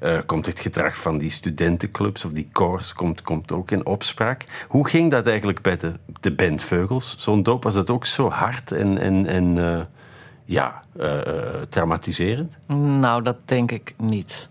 uh, 0.02 0.18
komt 0.26 0.46
het 0.46 0.60
gedrag 0.60 0.96
van 0.96 1.18
die 1.18 1.30
studentenclubs 1.30 2.24
of 2.24 2.32
die 2.32 2.48
koors 2.52 2.92
komt, 2.92 3.22
komt 3.22 3.52
ook 3.52 3.70
in 3.70 3.86
opspraak. 3.86 4.44
Hoe 4.68 4.88
ging 4.88 5.10
dat 5.10 5.26
eigenlijk 5.26 5.62
bij 5.62 5.76
de, 5.76 5.92
de 6.20 6.34
band 6.34 6.62
Veugels? 6.62 7.14
Zo'n 7.18 7.42
doop 7.42 7.62
was 7.62 7.74
het 7.74 7.90
ook 7.90 8.06
zo 8.06 8.30
hard 8.30 8.72
en... 8.72 8.98
en, 8.98 9.26
en 9.26 9.88
ja, 10.44 10.82
traumatiserend? 11.68 12.58
Nou, 13.00 13.22
dat 13.22 13.36
denk 13.44 13.70
ik 13.70 13.94
niet. 13.98 14.50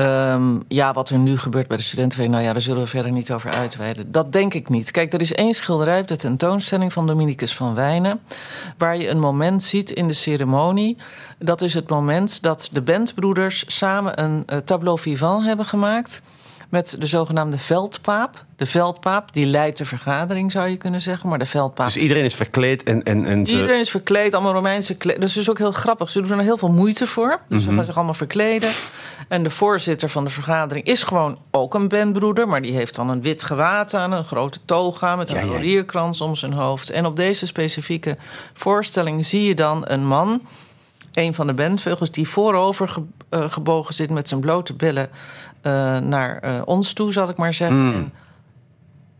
Um, 0.00 0.62
ja, 0.68 0.92
wat 0.92 1.10
er 1.10 1.18
nu 1.18 1.38
gebeurt 1.38 1.68
bij 1.68 1.76
de 1.76 1.82
studentenvereniging, 1.82 2.34
nou 2.34 2.46
ja, 2.46 2.52
daar 2.52 2.68
zullen 2.68 2.82
we 2.82 2.88
verder 2.88 3.12
niet 3.12 3.32
over 3.32 3.50
uitweiden. 3.50 4.12
Dat 4.12 4.32
denk 4.32 4.54
ik 4.54 4.68
niet. 4.68 4.90
Kijk, 4.90 5.12
er 5.12 5.20
is 5.20 5.34
één 5.34 5.54
schilderij 5.54 6.00
op 6.00 6.08
de 6.08 6.16
tentoonstelling 6.16 6.92
van 6.92 7.06
Dominicus 7.06 7.54
van 7.54 7.74
Wijnen, 7.74 8.20
waar 8.78 8.96
je 8.96 9.08
een 9.08 9.18
moment 9.18 9.62
ziet 9.62 9.90
in 9.90 10.08
de 10.08 10.12
ceremonie. 10.12 10.96
Dat 11.38 11.62
is 11.62 11.74
het 11.74 11.88
moment 11.88 12.42
dat 12.42 12.68
de 12.72 12.82
bandbroeders 12.82 13.64
samen 13.66 14.22
een 14.22 14.42
uh, 14.46 14.58
tableau 14.58 14.98
vivant 14.98 15.44
hebben 15.44 15.66
gemaakt 15.66 16.22
met 16.70 16.96
de 16.98 17.06
zogenaamde 17.06 17.58
veldpaap. 17.58 18.44
De 18.56 18.66
veldpaap, 18.66 19.32
die 19.32 19.46
leidt 19.46 19.78
de 19.78 19.84
vergadering, 19.84 20.52
zou 20.52 20.68
je 20.68 20.76
kunnen 20.76 21.00
zeggen. 21.00 21.28
Maar 21.28 21.38
de 21.38 21.46
veldpaap... 21.46 21.86
Dus 21.86 21.96
iedereen 21.96 22.24
is 22.24 22.34
verkleed 22.34 22.82
en... 22.82 23.02
en, 23.02 23.26
en 23.26 23.48
Iedereen 23.48 23.78
is 23.78 23.90
verkleed, 23.90 24.34
allemaal 24.34 24.52
Romeinse 24.52 24.96
kleding. 24.96 25.24
Dus 25.24 25.34
dat 25.34 25.42
is 25.42 25.50
ook 25.50 25.58
heel 25.58 25.72
grappig. 25.72 26.10
Ze 26.10 26.20
doen 26.20 26.38
er 26.38 26.44
heel 26.44 26.58
veel 26.58 26.70
moeite 26.70 27.06
voor. 27.06 27.40
Dus 27.48 27.62
ze 27.62 27.68
mhm. 27.68 27.76
gaan 27.76 27.86
zich 27.86 27.96
allemaal 27.96 28.14
verkleden. 28.14 28.70
En 29.28 29.42
de 29.42 29.50
voorzitter 29.50 30.08
van 30.08 30.24
de 30.24 30.30
vergadering 30.30 30.86
is 30.86 31.02
gewoon 31.02 31.38
ook 31.50 31.74
een 31.74 31.88
bandbroeder... 31.88 32.48
maar 32.48 32.62
die 32.62 32.74
heeft 32.74 32.94
dan 32.94 33.08
een 33.08 33.22
wit 33.22 33.42
gewaad 33.42 33.94
aan, 33.94 34.12
een 34.12 34.24
grote 34.24 34.58
toga... 34.64 35.16
met 35.16 35.30
een 35.30 35.42
rolierkrans 35.42 36.20
om 36.20 36.34
zijn 36.34 36.52
hoofd. 36.52 36.90
En 36.90 37.06
op 37.06 37.16
deze 37.16 37.46
specifieke 37.46 38.16
voorstelling 38.54 39.24
zie 39.24 39.44
je 39.44 39.54
dan 39.54 39.84
een 39.86 40.06
man 40.06 40.42
een 41.14 41.34
van 41.34 41.46
de 41.46 41.54
bandvogels 41.54 42.10
die 42.10 42.28
voorover 42.28 42.96
uh, 43.30 43.50
gebogen 43.50 43.94
zit 43.94 44.10
met 44.10 44.28
zijn 44.28 44.40
blote 44.40 44.74
billen 44.74 45.08
uh, 45.62 45.98
naar 45.98 46.44
uh, 46.44 46.62
ons 46.64 46.92
toe, 46.92 47.12
zal 47.12 47.28
ik 47.28 47.36
maar 47.36 47.54
zeggen. 47.54 47.94
Mm. 47.94 48.10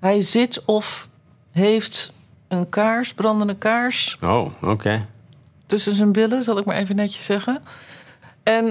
Hij 0.00 0.20
zit 0.20 0.64
of 0.64 1.08
heeft 1.52 2.12
een 2.48 2.68
kaars, 2.68 3.14
brandende 3.14 3.56
kaars. 3.56 4.18
Oh, 4.22 4.40
oké. 4.40 4.70
Okay. 4.70 5.06
Tussen 5.66 5.94
zijn 5.94 6.12
billen, 6.12 6.42
zal 6.42 6.58
ik 6.58 6.64
maar 6.64 6.76
even 6.76 6.96
netjes 6.96 7.24
zeggen. 7.24 7.62
En 8.42 8.64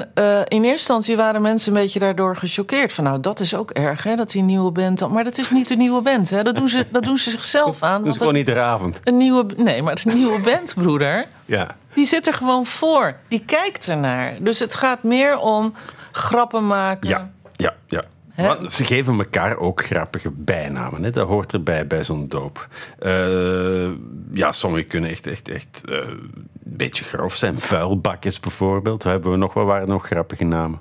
in 0.48 0.64
eerste 0.64 0.68
instantie 0.68 1.16
waren 1.16 1.42
mensen 1.42 1.74
een 1.76 1.82
beetje 1.82 2.00
daardoor 2.00 2.36
gechoqueerd. 2.36 2.94
Van 2.94 3.04
nou, 3.04 3.20
dat 3.20 3.40
is 3.40 3.56
ook 3.56 3.72
erg, 3.72 4.04
hè, 4.04 4.16
dat 4.16 4.32
die 4.32 4.42
nieuwe 4.42 4.72
band... 4.72 5.10
Maar 5.10 5.24
dat 5.24 5.38
is 5.38 5.50
niet 5.50 5.68
de 5.68 5.76
nieuwe 5.76 6.02
band, 6.02 6.30
hè. 6.30 6.44
Dat 6.44 6.56
doen 6.56 6.70
ze, 6.70 6.86
dat 6.92 7.04
doen 7.04 7.18
ze 7.18 7.30
zichzelf 7.30 7.84
aan. 7.84 8.04
Dat 8.04 8.12
is 8.12 8.18
gewoon 8.18 8.34
niet 8.34 8.46
de 8.46 8.60
avond. 8.60 9.00
Een 9.04 9.18
nieuwe, 9.18 9.46
nee, 9.58 9.82
maar 9.82 9.96
het 9.96 10.06
is 10.06 10.12
een 10.12 10.18
nieuwe 10.18 10.42
band, 10.42 10.74
broeder. 10.76 11.28
Ja. 11.46 11.68
Die 11.94 12.06
zit 12.06 12.28
er 12.28 12.34
gewoon 12.34 12.66
voor. 12.66 13.16
Die 13.28 13.46
kijkt 13.46 13.88
ernaar. 13.88 14.44
Dus 14.44 14.60
het 14.60 14.74
gaat 14.74 15.04
meer 15.04 15.38
om 15.38 15.74
grappen 16.12 16.68
maken. 16.68 17.10
Ja, 17.10 17.30
ja, 17.56 17.74
ja. 17.88 18.04
Want 18.36 18.74
ze 18.74 18.86
geven 18.86 19.20
elkaar 19.20 19.58
ook 19.58 19.86
grappige 19.86 20.32
bijnamen. 20.32 21.04
Hè? 21.04 21.10
Dat 21.10 21.28
hoort 21.28 21.54
erbij 21.54 21.88
bij 21.88 22.04
zo'n 22.04 22.28
doop. 22.28 22.68
Uh, 23.00 23.90
ja, 24.34 24.52
sommigen 24.52 24.88
kunnen 24.88 25.10
echt, 25.10 25.28
echt, 25.28 25.50
echt 25.50 25.82
uh, 25.86 25.98
een 25.98 26.44
beetje 26.64 27.04
grof 27.04 27.36
zijn. 27.36 27.60
Vuilbakjes 27.60 28.40
bijvoorbeeld. 28.40 29.04
Hebben 29.04 29.32
we 29.32 29.38
nog? 29.38 29.54
Wat 29.54 29.66
waren 29.66 29.88
nog 29.88 30.06
grappige 30.06 30.44
namen? 30.44 30.80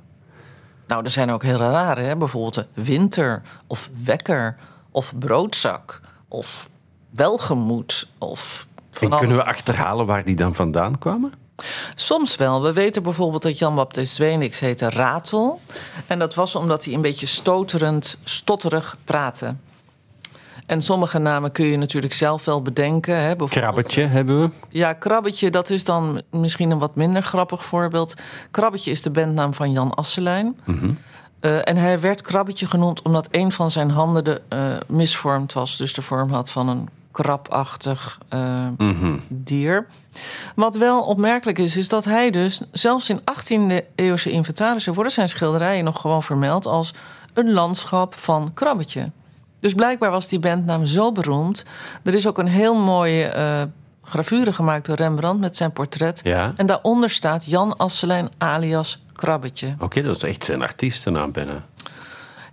Nou, 0.87 1.05
er 1.05 1.11
zijn 1.11 1.31
ook 1.31 1.43
heel 1.43 1.57
rare. 1.57 2.03
Hè? 2.03 2.17
Bijvoorbeeld 2.17 2.67
winter 2.75 3.43
of 3.67 3.91
wekker 4.05 4.57
of 4.91 5.13
broodzak 5.19 6.01
of 6.29 6.71
welgemoed 7.11 8.09
of... 8.19 8.67
En 9.01 9.19
kunnen 9.19 9.37
we 9.37 9.45
achterhalen 9.45 10.07
waar 10.07 10.25
die 10.25 10.37
dan 10.37 10.55
vandaan 10.55 10.99
kwamen? 10.99 11.33
Soms 11.95 12.37
wel. 12.37 12.63
We 12.63 12.73
weten 12.73 13.03
bijvoorbeeld 13.03 13.43
dat 13.43 13.59
Jan 13.59 13.75
Baptist 13.75 14.15
Zweenix 14.15 14.61
heette 14.61 14.91
Ratel. 14.91 15.61
En 16.07 16.19
dat 16.19 16.35
was 16.35 16.55
omdat 16.55 16.85
hij 16.85 16.95
een 16.95 17.01
beetje 17.01 17.27
stoterend, 17.27 18.19
stotterig 18.25 18.97
praatte. 19.05 19.55
En 20.67 20.83
sommige 20.83 21.19
namen 21.19 21.53
kun 21.53 21.67
je 21.67 21.77
natuurlijk 21.77 22.13
zelf 22.13 22.45
wel 22.45 22.63
bedenken. 22.63 23.17
Hè? 23.17 23.37
Krabbetje 23.37 24.03
hebben 24.03 24.41
we. 24.41 24.51
Ja, 24.69 24.93
Krabbetje, 24.93 25.51
dat 25.51 25.71
is 25.71 25.85
dan 25.85 26.23
misschien 26.31 26.71
een 26.71 26.79
wat 26.79 26.95
minder 26.95 27.23
grappig 27.23 27.65
voorbeeld. 27.65 28.15
Krabbetje 28.51 28.91
is 28.91 29.03
de 29.03 29.11
bandnaam 29.11 29.55
van 29.55 29.73
Jan 29.73 29.95
Asselijn. 29.95 30.57
Mm 30.65 30.99
en 31.41 31.77
hij 31.77 32.01
werd 32.01 32.23
Krabbetje 32.23 32.67
genoemd 32.67 33.03
omdat 33.03 33.29
een 33.31 33.53
van 33.53 33.71
zijn 33.71 33.91
handen 33.91 34.25
de, 34.25 34.41
uh, 34.53 34.77
misvormd 34.87 35.53
was. 35.53 35.77
Dus 35.77 35.95
de 35.95 36.03
vorm 36.03 36.33
had 36.33 36.51
van 36.51 36.69
een 36.69 36.89
krabachtig 37.13 38.19
uh, 38.35 38.67
dier. 39.29 39.87
Wat 40.55 40.77
wel 40.77 41.03
opmerkelijk 41.03 41.59
is, 41.59 41.77
is 41.77 41.89
dat 41.89 42.05
hij 42.05 42.31
dus 42.31 42.63
zelfs 42.73 43.11
in 43.11 43.21
18e 43.21 43.85
eeuwse 43.95 44.31
inventarissen 44.31 44.95
worden 44.95 45.13
zijn 45.13 45.29
schilderijen 45.29 45.85
nog 45.85 46.01
gewoon 46.01 46.23
vermeld 46.23 46.67
als 46.67 46.95
een 47.35 47.53
landschap 47.53 48.15
van 48.15 48.51
krabbetje. 48.55 49.11
Dus 49.61 49.75
blijkbaar 49.75 50.11
was 50.11 50.29
die 50.29 50.39
bandnaam 50.39 50.87
zo 50.87 51.13
beroemd. 51.13 51.65
Er 52.03 52.15
is 52.15 52.27
ook 52.27 52.39
een 52.39 52.49
heel 52.49 52.75
mooie 52.75 53.35
uh, 53.37 53.63
gravure 54.03 54.53
gemaakt 54.53 54.87
door 54.87 54.97
Rembrandt 54.97 55.41
met 55.41 55.57
zijn 55.57 55.73
portret. 55.73 56.21
Ja. 56.25 56.53
En 56.57 56.67
daaronder 56.67 57.11
staat 57.11 57.45
Jan 57.45 57.77
Asselijn 57.77 58.29
alias 58.39 59.03
Krabbetje. 59.13 59.75
Oké, 59.79 60.03
dat 60.03 60.17
is 60.17 60.23
echt 60.23 60.45
zijn 60.45 60.63
artiestennaam 60.63 61.33
bijna. 61.33 61.65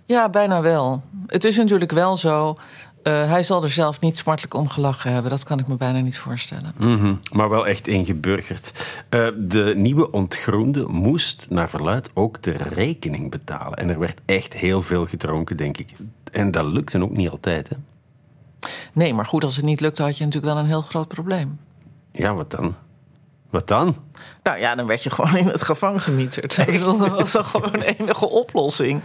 Ja, 0.06 0.28
bijna 0.28 0.60
wel. 0.60 1.02
Het 1.26 1.44
is 1.44 1.56
natuurlijk 1.56 1.92
wel 1.92 2.16
zo 2.16 2.58
uh, 3.06 3.28
hij 3.28 3.42
zal 3.42 3.62
er 3.62 3.70
zelf 3.70 4.00
niet 4.00 4.16
smartelijk 4.16 4.54
om 4.54 4.68
gelachen 4.68 5.12
hebben. 5.12 5.30
Dat 5.30 5.44
kan 5.44 5.58
ik 5.58 5.66
me 5.66 5.76
bijna 5.76 6.00
niet 6.00 6.18
voorstellen. 6.18 6.74
Mm 6.76 6.98
-hmm, 6.98 7.20
maar 7.32 7.48
wel 7.48 7.66
echt 7.66 7.86
ingeburgerd. 7.86 8.72
Uh, 9.10 9.28
de 9.38 9.72
nieuwe 9.76 10.10
ontgroende 10.10 10.84
moest 10.86 11.46
naar 11.50 11.70
verluid 11.70 12.10
ook 12.14 12.42
de 12.42 12.52
rekening 12.52 13.30
betalen. 13.30 13.78
En 13.78 13.90
er 13.90 13.98
werd 13.98 14.20
echt 14.24 14.54
heel 14.54 14.82
veel 14.82 15.06
gedronken, 15.06 15.56
denk 15.56 15.78
ik. 15.78 15.92
En 16.32 16.50
dat 16.50 16.66
lukte 16.66 17.02
ook 17.02 17.16
niet 17.16 17.30
altijd, 17.30 17.68
hè? 17.68 17.76
Nee, 18.92 19.14
maar 19.14 19.26
goed, 19.26 19.44
als 19.44 19.56
het 19.56 19.64
niet 19.64 19.80
lukte, 19.80 20.02
had 20.02 20.18
je 20.18 20.24
natuurlijk 20.24 20.52
wel 20.52 20.62
een 20.62 20.68
heel 20.68 20.82
groot 20.82 21.08
probleem. 21.08 21.58
Ja, 22.12 22.34
wat 22.34 22.50
dan? 22.50 22.74
Wat 23.50 23.68
dan? 23.68 23.96
Nou 24.42 24.58
ja, 24.58 24.74
dan 24.74 24.86
werd 24.86 25.02
je 25.02 25.10
gewoon 25.16 25.36
in 25.36 25.48
het 25.48 25.62
gevangen 25.62 26.00
gemieterd. 26.00 26.56
dat 26.80 26.96
was 26.96 27.32
dan 27.32 27.44
gewoon 27.44 27.74
een 27.74 27.82
enige 27.82 28.28
oplossing. 28.28 29.02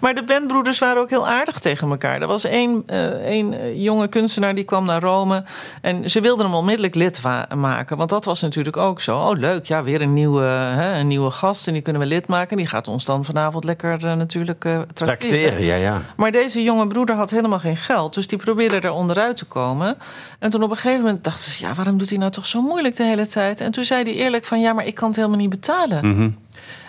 Maar 0.00 0.14
de 0.14 0.24
bandbroeders 0.24 0.78
waren 0.78 1.02
ook 1.02 1.10
heel 1.10 1.28
aardig 1.28 1.58
tegen 1.58 1.90
elkaar. 1.90 2.20
Er 2.20 2.26
was 2.26 2.44
één, 2.44 2.82
uh, 2.86 3.06
één 3.06 3.52
eh, 3.52 3.82
jonge 3.82 4.08
kunstenaar 4.08 4.54
die 4.54 4.64
kwam 4.64 4.84
naar 4.84 5.02
Rome. 5.02 5.44
En 5.80 6.10
ze 6.10 6.20
wilden 6.20 6.46
hem 6.46 6.54
onmiddellijk 6.54 6.94
lid 6.94 7.20
maken. 7.56 7.96
Want 7.96 8.10
dat 8.10 8.24
was 8.24 8.40
natuurlijk 8.40 8.76
ook 8.76 9.00
zo. 9.00 9.18
Oh, 9.18 9.38
leuk, 9.38 9.66
ja, 9.66 9.82
weer 9.82 10.02
een 10.02 10.12
nieuwe, 10.12 10.42
hè, 10.42 10.98
een 10.98 11.06
nieuwe 11.06 11.30
gast. 11.30 11.66
En 11.66 11.72
die 11.72 11.82
kunnen 11.82 12.02
we 12.02 12.08
lid 12.08 12.26
maken. 12.26 12.56
Die 12.56 12.66
gaat 12.66 12.88
ons 12.88 13.04
dan 13.04 13.24
vanavond 13.24 13.64
lekker 13.64 14.04
uh, 14.04 14.14
natuurlijk 14.14 14.64
uh, 14.64 14.78
trakteren. 14.94 15.64
ja, 15.64 15.74
ja. 15.74 16.02
Maar 16.16 16.32
deze 16.32 16.62
jonge 16.62 16.86
broeder 16.86 17.16
had 17.16 17.30
helemaal 17.30 17.58
geen 17.58 17.76
geld. 17.76 18.14
Dus 18.14 18.26
die 18.26 18.38
probeerde 18.38 18.80
er 18.80 18.90
onderuit 18.90 19.36
te 19.36 19.44
komen. 19.44 19.96
En 20.38 20.50
toen 20.50 20.62
op 20.62 20.70
een 20.70 20.76
gegeven 20.76 21.02
moment 21.02 21.24
dachten 21.24 21.50
ze... 21.50 21.64
ja, 21.64 21.74
waarom 21.74 21.98
doet 21.98 22.08
hij 22.08 22.18
nou 22.18 22.30
toch 22.30 22.46
zo 22.46 22.62
moeilijk 22.62 22.96
de 22.96 23.02
hele 23.02 23.26
tijd? 23.26 23.60
En 23.60 23.72
toen 23.72 23.83
zei 23.84 24.02
hij 24.02 24.12
eerlijk 24.12 24.44
van... 24.44 24.60
ja, 24.60 24.72
maar 24.72 24.86
ik 24.86 24.94
kan 24.94 25.08
het 25.08 25.16
helemaal 25.16 25.38
niet 25.38 25.50
betalen. 25.50 26.08
Mhm. 26.08 26.30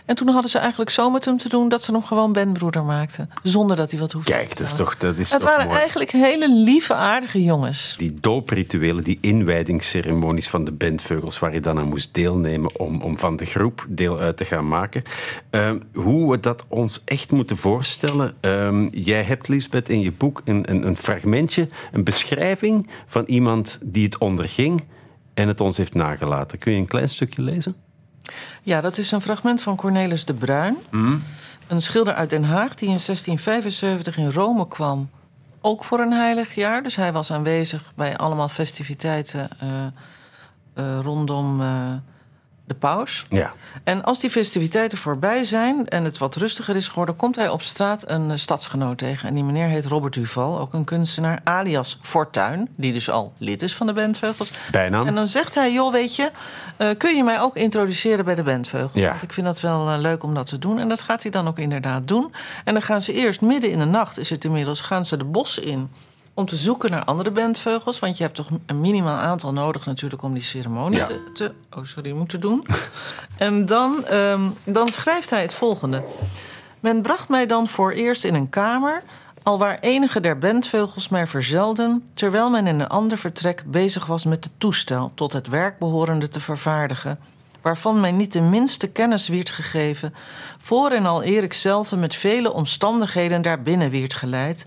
En 0.05 0.15
toen 0.15 0.27
hadden 0.27 0.51
ze 0.51 0.58
eigenlijk 0.58 0.89
zo 0.89 1.10
met 1.10 1.25
hem 1.25 1.38
te 1.38 1.49
doen 1.49 1.69
dat 1.69 1.84
ze 1.84 1.91
hem 1.91 2.03
gewoon 2.03 2.34
bandbroeder 2.34 2.84
maakten. 2.84 3.29
Zonder 3.43 3.75
dat 3.75 3.91
hij 3.91 3.99
wat 3.99 4.12
hoefde 4.12 4.31
Kijk, 4.31 4.58
dat 4.58 4.67
is 4.67 4.75
toch 4.75 4.97
dat 4.97 5.17
is 5.17 5.31
Het 5.31 5.39
toch 5.39 5.49
waren 5.49 5.69
eigenlijk 5.69 6.12
hele 6.12 6.49
lieve, 6.49 6.93
aardige 6.93 7.43
jongens. 7.43 7.93
Die 7.97 8.17
dooprituelen, 8.19 9.03
die 9.03 9.17
inwijdingsceremonies 9.21 10.49
van 10.49 10.65
de 10.65 10.71
bandvogels... 10.71 11.39
waar 11.39 11.53
je 11.53 11.60
dan 11.60 11.79
aan 11.79 11.88
moest 11.88 12.13
deelnemen 12.13 12.79
om, 12.79 13.01
om 13.01 13.17
van 13.17 13.36
de 13.36 13.45
groep 13.45 13.86
deel 13.89 14.19
uit 14.19 14.38
te 14.38 14.45
gaan 14.45 14.67
maken. 14.67 15.03
Uh, 15.51 15.71
hoe 15.93 16.31
we 16.31 16.39
dat 16.39 16.65
ons 16.67 17.01
echt 17.05 17.31
moeten 17.31 17.58
voorstellen... 17.58 18.36
Uh, 18.41 18.88
jij 18.91 19.23
hebt, 19.23 19.47
Lisbeth, 19.47 19.89
in 19.89 20.01
je 20.01 20.12
boek 20.12 20.41
een, 20.45 20.69
een, 20.69 20.88
een 20.88 20.97
fragmentje... 20.97 21.67
een 21.91 22.03
beschrijving 22.03 22.89
van 23.08 23.23
iemand 23.25 23.79
die 23.81 24.03
het 24.03 24.17
onderging 24.17 24.84
en 25.36 25.48
het 25.48 25.62
ons 25.62 25.78
heeft 25.78 25.93
nagelaten. 25.93 26.58
Kun 26.58 26.71
je 26.71 26.78
een 26.78 26.88
klein 26.88 27.10
stukje 27.10 27.41
lezen? 27.41 27.76
Ja, 28.63 28.82
dat 28.82 28.98
is 28.98 29.12
een 29.12 29.21
fragment 29.21 29.62
van 29.62 29.76
Cornelis 29.76 30.26
de 30.26 30.34
Bruin. 30.34 30.78
Mm. 30.91 31.24
Een 31.67 31.82
schilder 31.82 32.13
uit 32.13 32.30
Den 32.30 32.43
Haag 32.43 32.76
die 32.76 32.89
in 32.89 33.00
1675 33.06 34.17
in 34.17 34.32
Rome 34.32 34.67
kwam. 34.67 35.10
Ook 35.62 35.84
voor 35.84 36.00
een 36.00 36.13
heilig 36.13 36.56
jaar. 36.56 36.84
Dus 36.84 36.95
hij 36.95 37.12
was 37.12 37.32
aanwezig 37.32 37.91
bij 37.95 38.17
allemaal 38.17 38.50
festiviteiten 38.50 39.50
uh, 39.63 39.86
uh, 40.76 41.00
rondom 41.02 41.62
uh, 41.62 41.93
de 42.67 42.73
paus. 42.73 43.25
Ja. 43.30 43.51
En 43.84 44.04
als 44.04 44.19
die 44.19 44.30
festiviteiten 44.30 44.97
voorbij 44.97 45.43
zijn 45.43 45.88
en 45.88 46.04
het 46.04 46.17
wat 46.17 46.36
rustiger 46.36 46.75
is 46.75 46.88
geworden, 46.88 47.15
komt 47.15 47.36
hij 47.36 47.49
op 47.49 47.62
straat 47.62 48.10
een 48.10 48.30
uh, 48.30 48.36
stadsgenoot 48.36 48.97
tegen. 48.97 49.28
En 49.28 49.34
die 49.34 49.43
meneer 49.43 49.67
heet 49.67 49.86
Robert 49.86 50.13
Duval, 50.13 50.60
ook 50.60 50.73
een 50.73 50.84
kunstenaar, 50.84 51.39
alias 51.43 51.99
Fortuin, 52.01 52.69
die 52.75 52.93
dus 52.93 53.10
al 53.10 53.34
lid 53.38 53.62
is 53.62 53.75
van 53.75 53.88
de 53.88 53.93
Bandveugels. 53.93 54.51
Bijnaam. 54.71 55.08
En 55.08 55.15
dan 55.15 55.28
zegt 55.28 55.56
hij: 55.56 55.73
Joh, 55.73 55.91
weet 55.91 56.15
je, 56.15 56.32
uh, 56.78 56.89
kun 56.97 57.15
je 57.15 57.23
mij 57.23 57.41
ook 57.41 57.56
introduceren 57.56 58.25
bij 58.25 58.36
de 58.36 58.43
Bandveugels? 58.43 59.01
Ja. 59.01 59.10
Want 59.10 59.21
ik 59.21 59.34
vind 59.34 59.45
dat 59.45 59.60
wel 59.60 59.88
uh, 59.91 59.99
leuk 59.99 60.23
om 60.23 60.34
dat 60.34 60.45
te 60.45 60.60
doen. 60.60 60.80
En 60.80 60.88
dat 60.88 61.01
gaat 61.01 61.21
hij 61.21 61.32
dan 61.32 61.47
ook 61.47 61.60
inderdaad 61.60 62.08
doen. 62.08 62.34
En 62.63 62.73
dan 62.73 62.84
gaan 62.84 63.01
ze 63.01 63.13
eerst 63.13 63.41
midden 63.41 63.71
in 63.71 63.80
de 63.80 63.86
nacht, 63.86 64.19
is 64.19 64.30
het 64.30 64.45
inmiddels, 64.45 64.82
gaan 64.82 65.06
ze 65.06 65.17
de 65.17 65.23
bossen 65.23 65.63
in 65.63 65.89
om 66.36 66.45
te 66.45 66.56
zoeken 66.56 66.91
naar 66.91 67.04
andere 67.04 67.32
bandvogels. 67.32 68.00
Want 68.00 68.17
je 68.17 68.24
hebt 68.24 68.36
toch 68.36 68.50
een 68.65 68.82
minimaal 68.82 69.17
aantal 69.17 69.54
nodig 69.54 69.86
natuurlijk 69.86 70.21
om 70.24 70.34
die 70.34 70.43
ceremonie 70.43 70.98
ja. 70.98 71.06
te, 71.06 71.24
te, 71.34 71.54
Oh, 71.76 71.84
sorry, 71.84 72.12
moeten 72.12 72.39
doen. 72.39 72.67
en 73.38 73.65
dan, 73.65 74.06
um, 74.13 74.54
dan 74.63 74.89
schrijft 74.89 75.30
hij 75.30 75.41
het 75.41 75.54
volgende. 75.54 76.04
Men 76.80 77.02
bracht 77.02 77.30
mij 77.30 77.45
dan 77.45 77.67
voor 77.67 77.91
eerst 77.91 78.24
in 78.24 78.34
een 78.34 78.50
kamer... 78.50 79.04
alwaar 79.43 79.80
enige 79.80 80.19
der 80.19 80.38
bandvogels 80.38 81.10
mij 81.10 81.28
verzelden... 81.28 82.04
terwijl 82.13 82.50
men 82.50 82.67
in 82.67 82.80
een 82.80 82.88
ander 82.88 83.17
vertrek 83.17 83.63
bezig 83.65 84.06
was 84.06 84.24
met 84.24 84.43
het 84.43 84.54
toestel... 84.58 85.12
tot 85.15 85.34
het 85.34 85.48
werk 85.48 85.80
behorende 85.80 86.28
te 86.28 86.39
vervaardigen... 86.39 87.19
waarvan 87.62 88.00
mij 88.00 88.12
niet 88.12 88.34
de 88.34 88.41
minste 88.41 88.88
kennis 88.88 89.28
werd 89.28 89.50
gegeven... 89.50 90.13
voor 90.60 90.91
en 90.91 91.06
al 91.06 91.24
eer 91.24 91.43
ik 91.43 91.54
zelf 91.54 91.95
met 91.95 92.15
vele 92.15 92.54
omstandigheden 92.54 93.41
daarbinnen 93.41 93.91
werd 93.91 94.13
geleid 94.13 94.65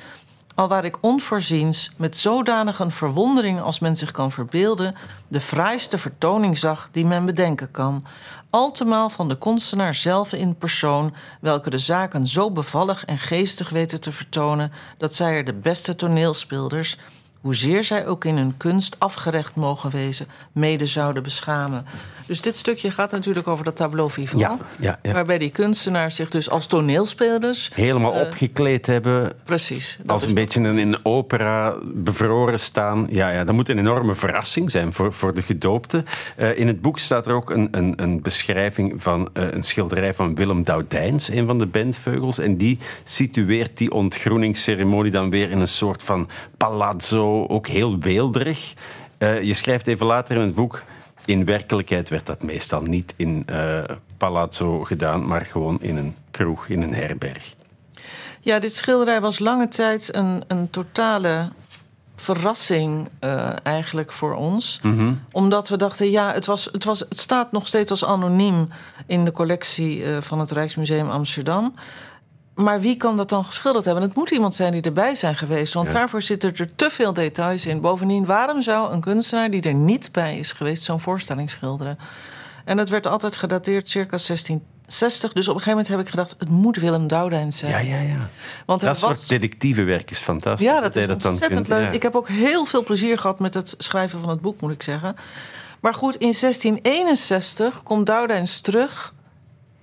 alwaar 0.58 0.84
ik 0.84 0.98
onvoorziens, 1.00 1.90
met 1.96 2.16
zodanig 2.16 2.78
een 2.78 2.90
verwondering 2.90 3.60
als 3.60 3.78
men 3.78 3.96
zich 3.96 4.10
kan 4.10 4.32
verbeelden, 4.32 4.94
de 5.28 5.40
fraaiste 5.40 5.98
vertoning 5.98 6.58
zag 6.58 6.88
die 6.92 7.06
men 7.06 7.24
bedenken 7.24 7.70
kan. 7.70 8.04
Altemaal 8.50 9.10
van 9.10 9.28
de 9.28 9.38
kunstenaar 9.38 9.94
zelf 9.94 10.32
in 10.32 10.56
persoon, 10.56 11.14
welke 11.40 11.70
de 11.70 11.78
zaken 11.78 12.26
zo 12.26 12.50
bevallig 12.50 13.04
en 13.04 13.18
geestig 13.18 13.70
weten 13.70 14.00
te 14.00 14.12
vertonen, 14.12 14.72
dat 14.96 15.14
zij 15.14 15.34
er 15.34 15.44
de 15.44 15.54
beste 15.54 15.96
toneelspeelders, 15.96 16.98
hoezeer 17.40 17.84
zij 17.84 18.06
ook 18.06 18.24
in 18.24 18.36
hun 18.36 18.56
kunst 18.56 18.96
afgerecht 18.98 19.54
mogen 19.54 19.90
wezen, 19.90 20.26
mede 20.52 20.86
zouden 20.86 21.22
beschamen. 21.22 21.86
Dus 22.28 22.42
dit 22.42 22.56
stukje 22.56 22.90
gaat 22.90 23.10
natuurlijk 23.10 23.46
over 23.46 23.64
dat 23.64 23.76
tableau 23.76 24.10
vivant. 24.10 24.42
Ja, 24.42 24.58
ja, 24.78 24.98
ja. 25.02 25.12
Waarbij 25.12 25.38
die 25.38 25.50
kunstenaars 25.50 26.16
zich 26.16 26.30
dus 26.30 26.50
als 26.50 26.66
toneelspelers... 26.66 27.70
Helemaal 27.74 28.14
uh, 28.14 28.20
opgekleed 28.20 28.86
hebben. 28.86 29.32
Precies. 29.44 29.98
Als 30.06 30.26
een 30.26 30.34
beetje 30.34 30.60
in 30.60 30.76
een 30.76 30.96
opera 31.02 31.74
bevroren 31.84 32.60
staan. 32.60 33.06
Ja, 33.10 33.30
ja, 33.30 33.44
dat 33.44 33.54
moet 33.54 33.68
een 33.68 33.78
enorme 33.78 34.14
verrassing 34.14 34.70
zijn 34.70 34.92
voor, 34.92 35.12
voor 35.12 35.34
de 35.34 35.42
gedoopte. 35.42 36.04
Uh, 36.38 36.58
in 36.58 36.66
het 36.66 36.80
boek 36.80 36.98
staat 36.98 37.26
er 37.26 37.32
ook 37.32 37.50
een, 37.50 37.68
een, 37.70 37.92
een 37.96 38.22
beschrijving 38.22 39.02
van 39.02 39.28
uh, 39.34 39.44
een 39.50 39.62
schilderij 39.62 40.14
van 40.14 40.34
Willem 40.34 40.62
Doudijns, 40.62 41.28
een 41.28 41.46
van 41.46 41.58
de 41.58 41.66
bandveugels. 41.66 42.38
En 42.38 42.56
die 42.56 42.78
situeert 43.04 43.78
die 43.78 43.92
ontgroeningsceremonie 43.92 45.12
dan 45.12 45.30
weer 45.30 45.50
in 45.50 45.60
een 45.60 45.68
soort 45.68 46.02
van 46.02 46.28
palazzo, 46.56 47.46
ook 47.46 47.66
heel 47.66 47.98
weelderig. 47.98 48.74
je 49.18 49.54
schrijft 49.54 49.86
even 49.86 50.06
later 50.06 50.36
in 50.36 50.42
het 50.42 50.54
boek... 50.54 50.84
In 51.28 51.44
werkelijkheid 51.44 52.08
werd 52.08 52.26
dat 52.26 52.42
meestal 52.42 52.82
niet 52.82 53.14
in 53.16 53.44
uh, 53.50 53.82
Palazzo 54.16 54.84
gedaan, 54.84 55.26
maar 55.26 55.40
gewoon 55.40 55.82
in 55.82 55.96
een 55.96 56.16
kroeg, 56.30 56.68
in 56.68 56.82
een 56.82 56.94
herberg. 56.94 57.54
Ja, 58.40 58.58
dit 58.58 58.74
schilderij 58.74 59.20
was 59.20 59.38
lange 59.38 59.68
tijd 59.68 60.14
een, 60.14 60.44
een 60.46 60.70
totale 60.70 61.52
verrassing 62.14 63.08
uh, 63.20 63.52
eigenlijk 63.62 64.12
voor 64.12 64.34
ons. 64.34 64.80
Mm 64.82 64.96
-hmm. 64.96 65.20
Omdat 65.32 65.68
we 65.68 65.76
dachten, 65.76 66.10
ja, 66.10 66.32
het, 66.32 66.46
was, 66.46 66.68
het, 66.72 66.84
was, 66.84 67.00
het 67.00 67.18
staat 67.18 67.52
nog 67.52 67.66
steeds 67.66 67.90
als 67.90 68.04
anoniem 68.04 68.68
in 69.06 69.24
de 69.24 69.32
collectie 69.32 70.04
uh, 70.04 70.16
van 70.20 70.38
het 70.38 70.50
Rijksmuseum 70.50 71.10
Amsterdam. 71.10 71.74
Maar 72.58 72.80
wie 72.80 72.96
kan 72.96 73.16
dat 73.16 73.28
dan 73.28 73.44
geschilderd 73.44 73.84
hebben? 73.84 74.02
Het 74.02 74.14
moet 74.14 74.30
iemand 74.30 74.54
zijn 74.54 74.72
die 74.72 74.82
erbij 74.82 75.14
zijn 75.14 75.36
geweest. 75.36 75.74
Want 75.74 75.90
daarvoor 75.90 76.22
zitten 76.22 76.54
er 76.56 76.74
te 76.74 76.90
veel 76.90 77.12
details 77.12 77.66
in. 77.66 77.80
Bovendien, 77.80 78.24
waarom 78.24 78.62
zou 78.62 78.92
een 78.92 79.00
kunstenaar 79.00 79.50
die 79.50 79.62
er 79.62 79.74
niet 79.74 80.12
bij 80.12 80.38
is 80.38 80.52
geweest 80.52 80.82
zo'n 80.82 81.00
voorstelling 81.00 81.50
schilderen? 81.50 81.98
En 82.64 82.76
dat 82.76 82.88
werd 82.88 83.06
altijd 83.06 83.36
gedateerd 83.36 83.88
circa 83.88 84.16
1660. 84.16 85.32
Dus 85.32 85.48
op 85.48 85.54
een 85.54 85.60
gegeven 85.60 85.70
moment 85.70 85.88
heb 85.88 86.00
ik 86.00 86.08
gedacht, 86.08 86.34
het 86.38 86.48
moet 86.48 86.76
Willem 86.76 87.08
Doudijn 87.08 87.52
zijn. 87.52 87.72
Ja, 87.72 87.96
ja, 87.96 88.02
ja. 88.02 88.28
Want 88.66 88.80
dat 88.80 89.00
was... 89.00 89.18
soort 89.18 89.28
detectivewerk 89.28 90.10
is 90.10 90.18
fantastisch. 90.18 90.66
Ja, 90.66 90.80
dat 90.80 90.96
is 90.96 91.06
ontzettend 91.06 91.68
leuk. 91.68 91.82
ja. 91.82 91.90
Ik 91.90 92.02
heb 92.02 92.14
ook 92.14 92.28
heel 92.28 92.64
veel 92.64 92.84
plezier 92.84 93.18
gehad 93.18 93.38
met 93.38 93.54
het 93.54 93.74
schrijven 93.78 94.20
van 94.20 94.28
het 94.28 94.40
boek, 94.40 94.60
moet 94.60 94.72
ik 94.72 94.82
zeggen. 94.82 95.16
Maar 95.80 95.94
goed, 95.94 96.14
in 96.14 96.34
1661 96.40 97.82
komt 97.82 98.06
Doudeins 98.06 98.60
terug 98.60 99.12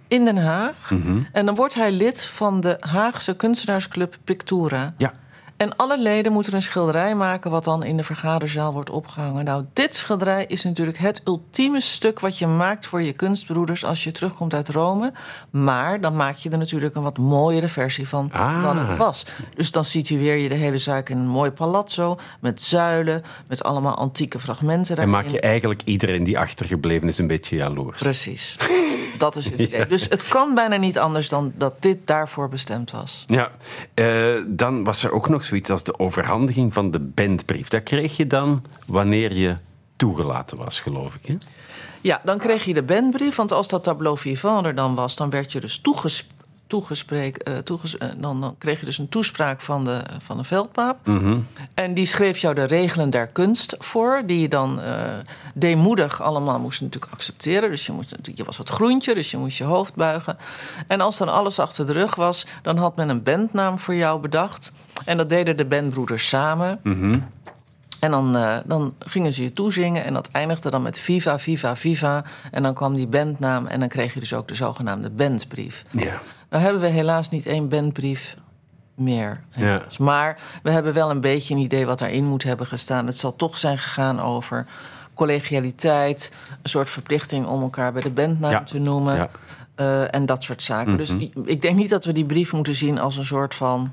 in 0.08 0.26
Den 0.26 0.38
Haag. 0.38 0.91
Mhm. 0.91 1.20
En 1.32 1.46
dan 1.46 1.56
wordt 1.56 1.74
hij 1.74 1.91
lid 1.91 2.26
van 2.26 2.60
de 2.60 2.76
Haagse 2.80 3.36
kunstenaarsclub 3.36 4.15
Pictura. 4.24 4.94
Ja. 4.98 5.12
En 5.58 5.76
alle 5.76 6.00
leden 6.02 6.32
moeten 6.32 6.54
een 6.54 6.62
schilderij 6.62 7.15
maken 7.15 7.52
wat 7.52 7.63
dan 7.63 7.84
in 7.84 7.98
de 7.98 8.04
vergaderzaal 8.04 8.74
wordt 8.74 8.89
opgehangen. 8.89 9.46
Nou, 9.46 9.65
dit 9.74 9.96
schilderij 9.96 10.46
is 10.48 10.63
natuurlijk 10.63 10.98
het 10.98 11.22
ultieme 11.26 11.82
stuk 11.82 12.20
wat 12.20 12.38
je 12.38 12.48
maakt 12.48 12.86
voor 12.86 13.02
je 13.02 13.13
kunstbroeders 13.13 13.86
als 13.86 14.04
je 14.04 14.12
terugkomt 14.12 14.54
uit 14.54 14.70
Rome. 14.70 15.13
Maar 15.50 16.02
dan 16.02 16.15
maak 16.15 16.36
je 16.36 16.50
er 16.50 16.58
natuurlijk 16.58 16.96
een 16.96 17.02
wat 17.04 17.18
mooiere 17.18 17.68
versie 17.68 18.08
van 18.08 18.30
Ah. 18.32 18.63
dan 18.63 18.78
het 18.78 18.98
was. 18.98 19.26
Dus 19.56 19.72
dan 19.72 19.86
situeer 19.86 20.36
je 20.36 20.50
de 20.50 20.56
hele 20.56 20.78
zaak 20.78 21.10
in 21.10 21.18
een 21.18 21.28
mooi 21.28 21.52
palazzo 21.52 22.18
met 22.39 22.62
zuilen, 22.62 23.24
met 23.48 23.63
allemaal 23.63 23.96
antieke 23.96 24.39
fragmenten 24.39 24.89
En 24.89 24.96
daarin. 24.96 25.13
maak 25.13 25.28
je 25.28 25.39
eigenlijk 25.39 25.82
iedereen 25.86 26.24
die 26.24 26.39
achtergebleven 26.39 27.08
is 27.08 27.18
een 27.18 27.28
beetje 27.28 27.56
jaloers. 27.56 28.00
Precies. 28.00 28.56
Dat 29.18 29.36
is 29.36 29.46
het 29.46 29.62
idee. 29.62 29.88
Dus 29.88 30.06
het 30.10 30.28
kan 30.28 30.54
bijna 30.56 30.76
niet 30.76 31.00
anders 31.00 31.30
dan 31.30 31.54
dat 31.58 31.82
dit 31.82 31.98
daarvoor 32.08 32.50
bestemd 32.50 32.91
was. 32.91 33.24
Ja, 33.28 33.52
eh, 33.94 34.06
dan 34.48 34.84
was 34.84 35.04
er 35.04 35.12
ook 35.12 35.30
nog 35.30 35.44
zoiets 35.45 35.69
als 35.69 35.84
de 35.84 35.99
overhandiging 35.99 36.73
van 36.73 36.91
de 36.91 36.99
bandbrief. 36.99 37.67
Dat 37.67 37.84
kreeg 37.84 38.17
je 38.17 38.27
dan 38.27 38.63
wanneer 38.88 39.34
je 39.34 39.55
toegelaten 39.95 40.58
was, 40.58 40.79
geloof 40.79 41.15
ik. 41.15 41.25
Hè? 41.25 41.36
Ja, 42.01 42.21
dan 42.23 42.38
kreeg 42.38 42.65
je 42.65 42.73
de 42.73 42.84
bandbrief. 42.84 43.36
Want 43.36 43.51
als 43.51 43.67
dat 43.67 43.84
tableau 43.84 44.17
vivant 44.17 44.65
er 44.65 44.75
dan 44.75 44.95
was, 44.95 45.15
dan 45.15 45.29
werd 45.29 45.51
je 45.51 45.60
dus 45.60 45.79
toegesp 45.79 46.31
toegespreek, 46.67 47.38
eh, 47.38 47.58
toeges 47.58 47.97
eh, 47.97 48.10
dan, 48.17 48.41
dan 48.41 48.56
kreeg 48.58 48.80
je 48.80 48.86
dus 48.86 48.97
een 48.97 49.10
toespraak 49.10 49.62
van 49.62 49.84
de, 49.84 50.01
van 50.23 50.38
de 50.38 50.43
veldpaap. 50.43 50.97
En 51.73 51.93
die 51.93 52.06
schreef 52.06 52.38
jou 52.38 52.56
de 52.56 52.63
regelen 52.63 53.10
der 53.10 53.28
kunst 53.28 53.75
voor, 53.80 54.23
die 54.25 54.39
je 54.39 54.47
dan 54.47 54.82
eh 54.82 55.04
deemoedig 55.54 56.21
allemaal 56.21 56.60
moest 56.60 56.82
natuurlijk 56.82 57.13
accepteren. 57.13 57.69
Dus 57.69 57.86
je, 57.86 57.91
moest, 57.91 58.15
je 58.36 58.43
was 58.43 58.58
het 58.58 58.69
groentje, 58.69 59.13
dus 59.13 59.32
je 59.32 59.38
moest 59.38 59.58
je 59.58 59.63
hoofd 59.63 59.95
buigen. 59.95 60.38
En 60.88 61.01
als 61.01 61.17
dan 61.17 61.30
alles 61.30 61.60
achter 61.60 61.86
de 61.86 61.93
rug 61.93 62.15
was, 62.15 62.45
dan 62.62 62.78
had 62.78 62.95
men 62.95 63.10
een 63.10 63.23
bandnaam 63.23 63.80
voor 63.80 63.95
jou 63.95 64.19
bedacht. 64.19 64.71
En 65.06 65.17
dat 65.17 65.30
deden 65.30 65.58
de 65.58 65.65
bandbroeders 65.65 66.28
samen. 66.28 66.80
En 67.99 68.12
dan, 68.12 68.62
dan 68.65 68.93
gingen 68.99 69.34
ze 69.34 69.43
je 69.43 69.54
toezingen 69.54 70.04
en 70.04 70.13
dat 70.13 70.30
eindigde 70.32 70.69
dan 70.69 70.82
met 70.82 70.99
Viva, 70.99 71.39
Viva, 71.39 71.75
Viva. 71.75 72.23
En 72.51 72.63
dan 72.63 72.73
kwam 72.73 72.95
die 72.95 73.08
bandnaam 73.08 73.67
en 73.67 73.80
dan 73.80 73.89
kreeg 73.89 74.13
je 74.13 74.19
dus 74.19 74.34
ook 74.34 74.47
de 74.47 74.56
zogenaamde 74.56 75.10
bandbrief. 75.10 75.86
Ja. 75.91 76.21
Nou 76.49 76.63
hebben 76.63 76.81
we 76.81 76.88
helaas 76.88 77.29
niet 77.29 77.45
één 77.45 77.69
bandbrief 77.69 78.38
meer. 78.95 79.43
Ja. 79.49 79.81
Maar 79.99 80.38
we 80.63 80.71
hebben 80.71 80.93
wel 80.93 81.10
een 81.10 81.21
beetje 81.21 81.53
een 81.55 81.60
idee 81.62 81.86
wat 81.86 81.99
daarin 81.99 82.25
moet 82.25 82.43
hebben 82.43 82.67
gestaan. 82.67 83.05
Het 83.08 83.17
zal 83.17 83.36
toch 83.36 83.58
zijn 83.58 83.77
gegaan 83.77 84.21
over 84.21 84.65
collegialiteit, 85.13 86.34
een 86.62 86.69
soort 86.69 86.89
verplichting 86.89 87.45
om 87.45 87.62
elkaar 87.62 87.93
bij 87.93 88.01
de 88.01 88.10
bandnaam 88.10 88.51
Ja. 88.51 88.63
te 88.63 88.79
noemen. 88.79 89.15
Ja. 89.15 89.29
eh, 89.75 90.13
en 90.15 90.25
dat 90.25 90.43
soort 90.43 90.63
zaken. 90.63 90.97
Dus 90.97 91.10
Mhm. 91.13 91.25
ik 91.45 91.62
denk 91.62 91.75
niet 91.77 91.89
dat 91.89 92.05
we 92.05 92.12
die 92.12 92.25
brief 92.25 92.53
moeten 92.53 92.75
zien 92.75 92.99
als 92.99 93.17
een 93.17 93.25
soort 93.25 93.55
van. 93.55 93.91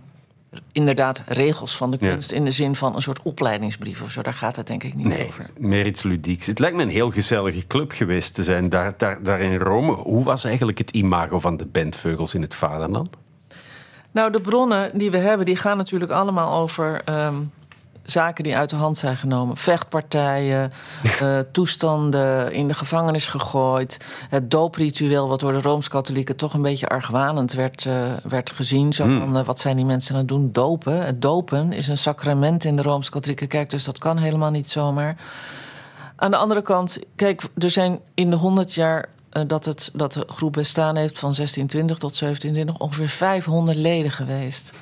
Inderdaad, 0.72 1.22
regels 1.26 1.76
van 1.76 1.90
de 1.90 1.96
Ja. 2.00 2.08
kunst. 2.10 2.32
In 2.32 2.44
de 2.44 2.50
zin 2.50 2.74
van 2.74 2.94
een 2.94 3.02
soort 3.02 3.22
opleidingsbrief 3.22 4.02
of 4.02 4.10
zo. 4.10 4.22
Daar 4.22 4.34
gaat 4.34 4.56
het 4.56 4.66
denk 4.66 4.82
ik 4.82 4.94
niet 4.94 5.06
Nee, 5.06 5.26
over. 5.26 5.50
meer 5.58 5.86
iets 5.86 6.02
ludieks. 6.02 6.46
Het 6.46 6.58
lijkt 6.58 6.76
me 6.76 6.82
een 6.82 6.88
heel 6.88 7.10
gezellige 7.10 7.66
club 7.66 7.92
geweest 7.92 8.34
te 8.34 8.42
zijn 8.42 8.68
daar, 8.68 8.94
daar, 8.96 9.22
daar 9.22 9.40
in 9.40 9.56
Rome. 9.58 9.92
Hoe 9.92 10.24
was 10.24 10.44
eigenlijk 10.44 10.78
het 10.78 10.90
imago 10.90 11.38
van 11.40 11.56
de 11.56 11.66
bandveugels 11.66 12.34
in 12.34 12.42
het 12.42 12.54
vaderland? 12.54 13.08
Nou, 14.10 14.32
de 14.32 14.40
bronnen 14.40 14.98
die 14.98 15.10
we 15.10 15.18
hebben, 15.18 15.46
die 15.46 15.56
gaan 15.56 15.76
natuurlijk 15.76 16.10
allemaal 16.10 16.60
over 16.60 17.00
ehm, 17.04 17.34
zaken 18.04 18.44
die 18.44 18.56
uit 18.56 18.70
de 18.70 18.76
hand 18.76 18.98
zijn 18.98 19.16
genomen. 19.16 19.56
Vechtpartijen, 19.56 20.72
eh, 21.20 21.38
toestanden 21.52 22.52
in 22.52 22.68
de 22.68 22.74
gevangenis 22.74 23.26
gegooid. 23.26 23.96
Het 24.28 24.50
doopritueel, 24.50 25.28
wat 25.28 25.40
door 25.40 25.52
de 25.52 25.60
Rooms-Katholieken 25.60 26.36
toch 26.36 26.54
een 26.54 26.62
beetje 26.62 26.88
argwanend 26.88 27.52
werd, 27.52 27.86
eh, 27.86 28.12
werd 28.28 28.50
gezien. 28.50 28.92
Zo 28.92 29.04
van, 29.04 29.36
eh, 29.36 29.44
wat 29.44 29.58
zijn 29.58 29.76
die 29.76 29.84
mensen 29.84 30.14
aan 30.14 30.20
het 30.20 30.28
doen? 30.28 30.52
Dopen. 30.52 31.06
Het 31.06 31.22
dopen 31.22 31.72
is 31.72 31.88
een 31.88 31.98
sacrament 31.98 32.64
in 32.64 32.76
de 32.76 32.82
Rooms-Katholieke 32.82 33.46
kerk, 33.46 33.70
dus 33.70 33.84
dat 33.84 33.98
kan 33.98 34.18
helemaal 34.18 34.50
niet 34.50 34.70
zomaar. 34.70 35.16
Aan 36.16 36.30
de 36.30 36.36
andere 36.36 36.62
kant, 36.62 36.98
kijk, 37.16 37.42
er 37.58 37.70
zijn 37.70 38.00
in 38.14 38.30
de 38.30 38.36
100 38.36 38.74
jaar 38.74 39.08
dat, 39.46 39.64
het, 39.64 39.90
dat 39.92 40.12
de 40.12 40.24
groep 40.26 40.52
bestaan 40.52 40.96
heeft 40.96 41.18
van 41.18 41.32
1620 41.34 41.98
tot 41.98 42.18
1720 42.18 42.86
ongeveer 42.86 43.08
500 43.08 43.78
leden 43.78 44.10
geweest. 44.10 44.72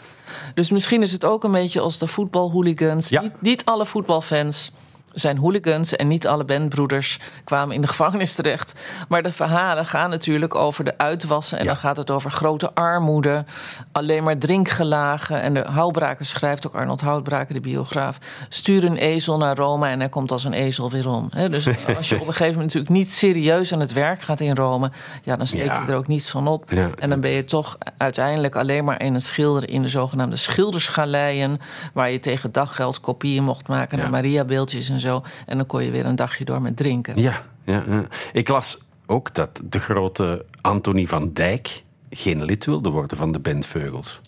Dus 0.55 0.71
misschien 0.71 1.03
is 1.03 1.13
het 1.13 1.25
ook 1.25 1.45
een 1.45 1.53
beetje 1.53 1.81
als 1.81 1.99
de 1.99 2.07
voetbalhooligans. 2.07 3.09
Ja. 3.09 3.21
Niet, 3.21 3.43
niet 3.43 3.65
alle 3.65 3.87
voetbalfans 3.87 4.73
zijn 5.13 5.39
hooligans 5.39 5.97
en 5.97 6.09
niet 6.09 6.27
alle 6.27 6.45
bandbroeders 6.45 7.19
kwamen 7.45 7.75
in 7.75 7.81
de 7.81 7.87
gevangenis 7.95 8.35
terecht. 8.35 8.75
Maar 9.09 9.23
de 9.23 9.33
verhalen 9.33 9.87
gaan 9.87 10.11
natuurlijk 10.11 10.55
over 10.55 10.85
de 10.85 10.99
uitwassen. 10.99 11.59
En 11.59 11.65
Ja. 11.65 11.71
dan 11.71 11.81
gaat 11.81 11.97
het 11.97 12.11
over 12.11 12.31
grote 12.31 12.75
armoede, 12.75 13.45
alleen 13.93 14.23
maar 14.23 14.39
drinkgelagen. 14.39 15.41
En 15.41 15.55
de 15.55 15.65
Houtbraken 15.71 16.27
schrijft 16.27 16.67
ook, 16.67 16.75
Arnold 16.75 17.01
Houtbraken, 17.01 17.55
de 17.55 17.61
biograaf... 17.61 18.19
stuur 18.49 18.85
een 18.85 18.97
ezel 18.97 19.37
naar 19.39 19.57
Rome 19.57 19.89
en 19.89 19.99
hij 20.01 20.09
komt 20.09 20.33
als 20.33 20.45
een 20.45 20.53
ezel 20.53 20.91
weer 20.91 21.09
om. 21.09 21.29
Dus 21.51 21.67
als 21.97 22.09
je 22.09 22.15
op 22.15 22.27
een 22.27 22.33
gegeven 22.33 22.53
moment 22.53 22.75
natuurlijk 22.75 22.93
niet 22.93 23.13
serieus 23.13 23.73
aan 23.73 23.81
het 23.81 23.93
werk 23.93 24.23
gaat 24.23 24.41
in 24.41 24.55
Rome... 24.57 24.91
ja, 25.23 25.37
dan 25.37 25.47
steek 25.47 25.65
Ja. 25.65 25.83
je 25.87 25.93
er 25.93 25.97
ook 25.97 26.07
niets 26.09 26.31
van 26.31 26.47
op. 26.49 26.71
Ja. 26.71 26.91
En 26.99 27.11
dan 27.11 27.21
ben 27.21 27.31
je 27.31 27.45
toch 27.45 27.79
uiteindelijk 27.97 28.57
alleen 28.57 28.85
maar 28.85 29.03
in 29.03 29.15
het 29.15 29.23
schilderen... 29.23 29.69
in 29.69 29.83
de 29.83 29.89
zogenaamde 29.89 30.37
schildersgaleien... 30.37 31.59
waar 31.93 32.11
je 32.11 32.21
tegen 32.21 32.53
daggeld 32.53 33.01
kopieën 33.01 33.43
mocht 33.45 33.69
maken... 33.69 33.99
Naar 33.99 34.11
Mariabeeldjes 34.11 34.89
en 34.89 35.00
zo. 35.01 35.23
En 35.47 35.57
dan 35.57 35.67
kon 35.67 35.85
je 35.85 35.91
weer 35.91 36.07
een 36.07 36.17
dagje 36.17 36.45
door 36.45 36.63
met 36.63 36.77
drinken. 36.77 37.21
Ja, 37.21 37.43
ja, 37.65 37.83
ja. 37.89 38.05
ik 38.33 38.49
las 38.49 38.79
ook 39.07 39.35
dat 39.35 39.61
de 39.65 39.79
grote 39.79 40.45
Anthony 40.61 41.07
van 41.07 41.33
Dijk 41.33 41.83
geen 42.11 42.45
lid 42.45 42.65
wilde 42.67 42.89
worden 42.89 43.17
van 43.19 43.33
de 43.33 43.39
bandveugels. 43.39 44.21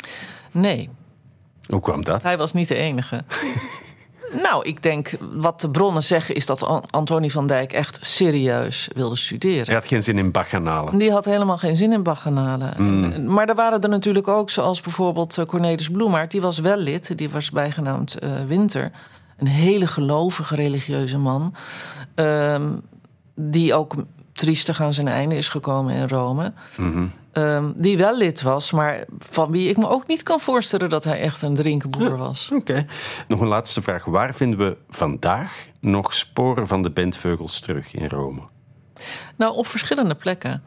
Nee, 0.51 0.91
Hoe 1.67 1.81
kwam 1.81 2.05
dat? 2.05 2.23
hij 2.23 2.39
was 2.39 2.53
niet 2.53 2.69
de 2.69 2.75
enige. 2.75 3.21
nou, 4.43 4.65
ik 4.65 4.83
denk, 4.83 5.11
wat 5.33 5.61
de 5.61 5.71
bronnen 5.71 6.03
zeggen... 6.03 6.35
is 6.35 6.47
dat 6.47 6.63
An- 6.63 6.85
Antonie 6.91 7.33
van 7.33 7.47
Dijk 7.47 7.73
echt 7.73 7.99
serieus 8.07 8.89
wilde 8.95 9.17
studeren. 9.17 9.65
Hij 9.67 9.75
had 9.75 9.87
geen 9.87 10.03
zin 10.03 10.19
in 10.19 10.31
bacchanalen. 10.31 10.99
Die 10.99 11.11
had 11.13 11.25
helemaal 11.25 11.59
geen 11.59 11.77
zin 11.77 11.93
in 11.93 12.03
bacchanalen. 12.03 12.75
En- 12.77 13.27
Maar 13.33 13.49
er 13.49 13.55
waren 13.55 13.81
er 13.81 13.89
natuurlijk 13.89 14.29
ook, 14.29 14.51
zoals 14.51 14.81
bijvoorbeeld 14.81 15.39
eh, 15.39 15.45
Cornelis 15.45 15.89
Bloemaert... 15.89 16.31
die 16.31 16.41
was 16.41 16.59
wel 16.59 16.77
lid, 16.77 17.19
die 17.19 17.31
was 17.31 17.51
bijgenaamd 17.51 18.19
eh, 18.19 18.31
Winter. 18.47 18.91
Een 19.43 19.49
hele 19.49 19.87
gelovige 19.87 20.55
religieuze 20.55 21.19
man... 21.19 21.55
ehm, 22.15 22.77
die 23.35 23.75
ook 23.75 23.95
triestig 24.33 24.81
aan 24.81 24.93
zijn 24.93 25.09
einde 25.09 25.37
is 25.37 25.49
gekomen 25.49 25.95
in 25.95 26.09
Rome. 26.09 26.53
Ehm, 27.33 27.73
die 27.77 27.97
wel 27.97 28.17
lid 28.17 28.43
was, 28.43 28.71
maar 28.73 29.05
van 29.19 29.51
wie 29.51 29.69
ik 29.69 29.77
me 29.77 29.89
ook 29.89 30.07
niet 30.07 30.23
kan 30.23 30.41
voorstellen... 30.41 30.89
dat 30.89 31.05
hij 31.05 31.21
echt 31.21 31.43
een 31.43 31.55
drinkenboer 31.55 32.17
was. 32.17 32.51
Oké. 32.53 32.87
Nog 33.29 33.41
een 33.41 33.49
laatste 33.49 33.83
vraag. 33.83 34.05
Waar 34.05 34.35
vinden 34.35 34.59
we 34.59 34.77
vandaag 34.89 35.67
nog 35.81 36.15
sporen 36.15 36.67
van 36.67 36.83
de 36.83 36.91
bandveugels 36.91 37.61
terug 37.61 37.95
in 37.95 38.09
Rome? 38.09 38.41
Nou, 39.37 39.57
op 39.57 39.67
verschillende 39.67 40.15
plekken. 40.15 40.63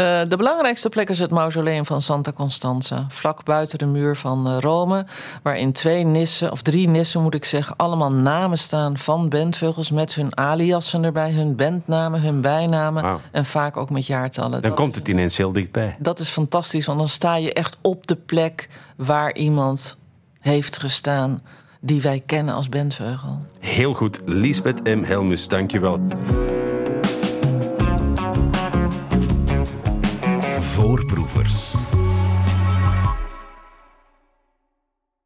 Eh, 0.00 0.20
de 0.28 0.36
belangrijkste 0.36 0.88
plek 0.88 1.08
is 1.10 1.18
het 1.18 1.30
mausoleum 1.30 1.86
van 1.86 2.00
Santa 2.02 2.32
Constanza. 2.32 3.06
Vlak 3.08 3.44
buiten 3.44 3.78
de 3.78 3.86
muur 3.86 4.16
van 4.16 4.46
eh, 4.48 4.56
Rome. 4.58 5.06
Waarin 5.42 5.72
twee 5.72 6.04
nissen, 6.04 6.50
of 6.52 6.62
drie 6.62 6.88
nissen 6.88 7.22
moet 7.22 7.34
ik 7.34 7.44
zeggen, 7.44 7.76
allemaal 7.76 8.12
namen 8.12 8.58
staan 8.58 8.98
van 8.98 9.28
bandvogels. 9.28 9.90
Met 9.90 10.14
hun 10.14 10.36
aliassen 10.36 11.04
erbij, 11.04 11.30
hun 11.32 11.56
bandnamen, 11.56 12.20
hun 12.20 12.40
bijnamen. 12.40 13.18
En 13.32 13.44
vaak 13.46 13.76
ook 13.76 13.90
met 13.90 14.06
jaartallen. 14.06 14.50
Dan 14.50 14.60
Dat- 14.70 14.74
komt 14.74 14.94
het 14.94 15.08
ineens 15.08 15.36
heel 15.36 15.52
dichtbij. 15.52 15.96
Dat 15.98 16.18
is 16.18 16.28
fantastisch, 16.28 16.86
want 16.86 16.98
dan 16.98 17.08
sta 17.08 17.36
je 17.36 17.52
echt 17.52 17.78
op 17.80 18.06
de 18.06 18.16
plek 18.16 18.68
waar 18.96 19.34
iemand 19.34 19.98
heeft 20.40 20.76
gestaan. 20.76 21.42
die 21.82 22.00
wij 22.00 22.22
kennen 22.26 22.54
als 22.54 22.68
bandvogel. 22.68 23.36
Heel 23.60 23.94
goed. 23.94 24.20
Lisbeth 24.24 24.82
M. 24.84 25.02
Helmus, 25.02 25.48
dankjewel. 25.48 25.98
Voorproevers. 30.80 31.74